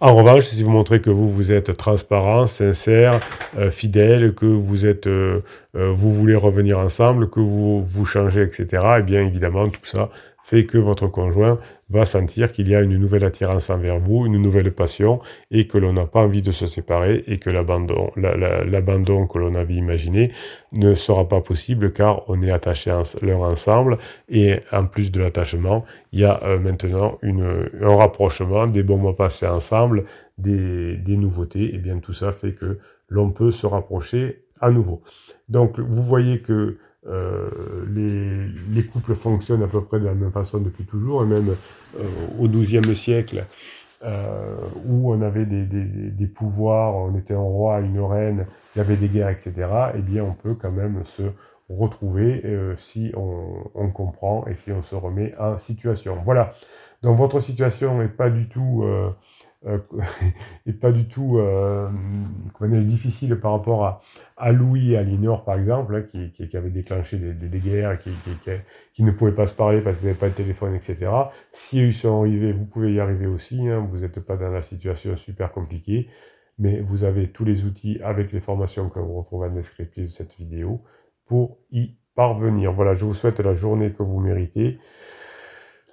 En 0.00 0.14
revanche, 0.14 0.44
si 0.44 0.62
vous 0.62 0.70
montrez 0.70 1.00
que 1.00 1.10
vous, 1.10 1.30
vous 1.30 1.52
êtes 1.52 1.76
transparent, 1.76 2.46
sincère, 2.46 3.20
euh, 3.58 3.70
fidèle, 3.70 4.34
que 4.34 4.46
euh, 4.46 5.40
euh, 5.76 5.92
vous 5.94 6.14
voulez 6.14 6.34
revenir 6.34 6.78
ensemble, 6.78 7.28
que 7.30 7.40
vous 7.40 7.82
vous 7.84 8.04
changez, 8.04 8.42
etc., 8.42 8.82
eh 8.98 9.02
bien 9.02 9.22
évidemment, 9.22 9.66
tout 9.66 9.84
ça 9.84 10.10
fait 10.48 10.64
que 10.64 10.78
votre 10.78 11.08
conjoint 11.08 11.58
va 11.90 12.06
sentir 12.06 12.52
qu'il 12.52 12.70
y 12.70 12.74
a 12.74 12.80
une 12.80 12.96
nouvelle 12.96 13.24
attirance 13.24 13.68
envers 13.68 13.98
vous, 13.98 14.24
une 14.24 14.40
nouvelle 14.40 14.72
passion, 14.72 15.20
et 15.50 15.66
que 15.66 15.76
l'on 15.76 15.92
n'a 15.92 16.06
pas 16.06 16.20
envie 16.20 16.40
de 16.40 16.52
se 16.52 16.64
séparer, 16.64 17.22
et 17.26 17.36
que 17.36 17.50
l'abandon, 17.50 19.26
que 19.26 19.38
l'on 19.38 19.54
avait 19.54 19.74
imaginé 19.74 20.32
ne 20.72 20.94
sera 20.94 21.28
pas 21.28 21.42
possible 21.42 21.92
car 21.92 22.26
on 22.30 22.40
est 22.40 22.50
attaché 22.50 22.90
l'un 23.20 23.36
ensemble, 23.36 23.98
et 24.30 24.60
en 24.72 24.86
plus 24.86 25.12
de 25.12 25.20
l'attachement, 25.20 25.84
il 26.12 26.20
y 26.20 26.24
a 26.24 26.40
euh, 26.44 26.58
maintenant 26.58 27.18
un 27.22 27.96
rapprochement, 27.96 28.64
des 28.64 28.82
bons 28.82 28.96
mois 28.96 29.16
passés 29.16 29.46
ensemble, 29.46 30.04
des 30.38 30.98
nouveautés, 31.08 31.74
et 31.74 31.78
bien 31.78 31.98
tout 31.98 32.14
ça 32.14 32.32
fait 32.32 32.52
que 32.52 32.78
l'on 33.10 33.32
peut 33.32 33.50
se 33.50 33.66
rapprocher 33.66 34.44
à 34.62 34.70
nouveau. 34.70 35.02
Donc 35.50 35.78
vous 35.78 36.02
voyez 36.02 36.40
que 36.40 36.78
euh, 37.08 37.86
les, 38.70 38.82
couples 38.84 39.14
fonctionnent 39.14 39.62
à 39.62 39.66
peu 39.66 39.82
près 39.82 39.98
de 39.98 40.04
la 40.04 40.14
même 40.14 40.30
façon 40.30 40.58
depuis 40.58 40.84
toujours, 40.84 41.24
et 41.24 41.26
même 41.26 41.54
euh, 41.98 42.02
au 42.38 42.48
XIIe 42.48 42.94
siècle, 42.94 43.44
euh, 44.04 44.56
où 44.86 45.12
on 45.12 45.22
avait 45.22 45.46
des, 45.46 46.26
pouvoirs, 46.26 46.94
on 46.94 47.16
était 47.16 47.34
un 47.34 47.38
roi, 47.38 47.80
une 47.80 48.00
reine, 48.00 48.46
il 48.74 48.78
y 48.78 48.80
avait 48.82 48.96
des 48.96 49.08
guerres, 49.08 49.30
etc., 49.30 49.52
eh 49.94 50.00
bien 50.00 50.24
on 50.24 50.34
peut 50.34 50.54
quand 50.54 50.70
même 50.70 51.02
se 51.04 51.22
retrouver 51.68 52.42
si 52.76 53.12
on, 53.14 53.90
comprend 53.90 54.46
et 54.46 54.54
si 54.54 54.72
on 54.72 54.82
se 54.82 54.94
remet 54.94 55.34
en 55.38 55.58
situation. 55.58 56.16
Voilà. 56.24 56.50
Donc 57.02 57.16
votre 57.16 57.40
situation 57.40 57.98
n'est 57.98 58.08
pas 58.08 58.30
du 58.30 58.48
tout 58.48 58.84
et 60.66 60.72
pas 60.72 60.92
du 60.92 61.08
tout 61.08 61.38
euh, 61.38 61.88
difficile 62.60 63.36
par 63.40 63.52
rapport 63.52 63.84
à, 63.84 64.00
à 64.36 64.52
Louis 64.52 64.92
et 64.92 64.96
à 64.96 65.02
Linor, 65.02 65.44
par 65.44 65.58
exemple, 65.58 65.96
hein, 65.96 66.02
qui, 66.02 66.30
qui, 66.30 66.56
avaient 66.56 66.70
déclenché 66.70 67.18
des, 67.18 67.34
des, 67.34 67.58
guerres, 67.58 67.98
qui, 67.98 68.10
qui, 68.92 69.02
ne 69.02 69.10
pouvaient 69.10 69.34
pas 69.34 69.46
se 69.46 69.54
parler 69.54 69.80
parce 69.80 69.98
qu'ils 69.98 70.06
n'avaient 70.06 70.18
pas 70.18 70.28
de 70.28 70.34
téléphone, 70.34 70.74
etc. 70.74 71.10
Si 71.50 71.78
ils 71.78 71.92
sont 71.92 72.20
arrivés, 72.20 72.52
vous 72.52 72.66
pouvez 72.66 72.92
y 72.94 73.00
arriver 73.00 73.26
aussi. 73.26 73.68
Hein, 73.68 73.84
vous 73.88 73.98
n'êtes 73.98 74.20
pas 74.20 74.36
dans 74.36 74.50
la 74.50 74.62
situation 74.62 75.16
super 75.16 75.50
compliquée, 75.50 76.08
mais 76.58 76.80
vous 76.80 77.02
avez 77.02 77.28
tous 77.28 77.44
les 77.44 77.64
outils 77.64 78.00
avec 78.04 78.32
les 78.32 78.40
formations 78.40 78.88
que 78.88 79.00
vous 79.00 79.18
retrouvez 79.18 79.48
en 79.48 79.54
description 79.54 80.02
de 80.04 80.08
cette 80.08 80.36
vidéo 80.36 80.84
pour 81.26 81.58
y 81.72 81.96
parvenir. 82.14 82.72
Voilà, 82.72 82.94
je 82.94 83.04
vous 83.04 83.14
souhaite 83.14 83.40
la 83.40 83.54
journée 83.54 83.92
que 83.92 84.04
vous 84.04 84.20
méritez. 84.20 84.78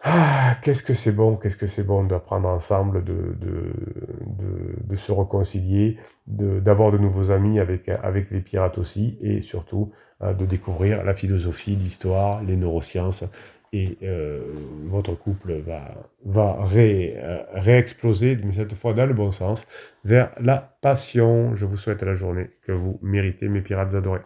Ah, 0.08 0.58
qu'est-ce 0.62 0.84
que 0.84 0.94
c'est 0.94 1.12
bon, 1.12 1.36
qu'est-ce 1.36 1.58
que 1.58 1.66
c'est 1.66 1.84
bon 1.84 2.04
d'apprendre 2.04 2.48
ensemble, 2.48 3.04
de, 3.04 3.36
de, 3.42 3.74
de, 4.88 4.96
se 4.96 5.12
réconcilier, 5.12 5.98
d'avoir 6.28 6.92
de, 6.92 7.00
nouveaux 7.00 7.32
amis 7.32 7.60
avec, 7.60 7.90
avec 7.90 8.30
les 8.30 8.42
pirates 8.42 8.78
aussi, 8.78 9.18
et 9.22 9.42
surtout 9.42 9.92
euh, 10.22 10.34
de 10.34 10.46
découvrir 10.46 11.04
la 11.04 11.16
philosophie, 11.16 11.76
l'histoire, 11.76 12.44
les 12.44 12.56
neurosciences, 12.56 13.24
et 13.74 13.98
euh, 14.04 14.42
votre 14.86 15.16
couple 15.16 15.54
va, 15.66 15.82
va 16.24 16.64
ré, 16.66 17.16
euh, 17.18 17.42
réexploser, 17.54 18.38
mais 18.46 18.54
cette 18.54 18.76
fois 18.76 18.94
dans 18.94 19.08
le 19.08 19.14
bon 19.16 19.32
sens, 19.32 19.66
vers 20.04 20.30
la 20.40 20.78
passion. 20.82 21.56
Je 21.56 21.66
vous 21.66 21.78
souhaite 21.78 22.04
la 22.04 22.14
journée 22.14 22.52
que 22.62 22.72
vous 22.72 23.00
méritez, 23.02 23.48
mes 23.50 23.62
pirates 23.62 23.96
adorés. 23.96 24.22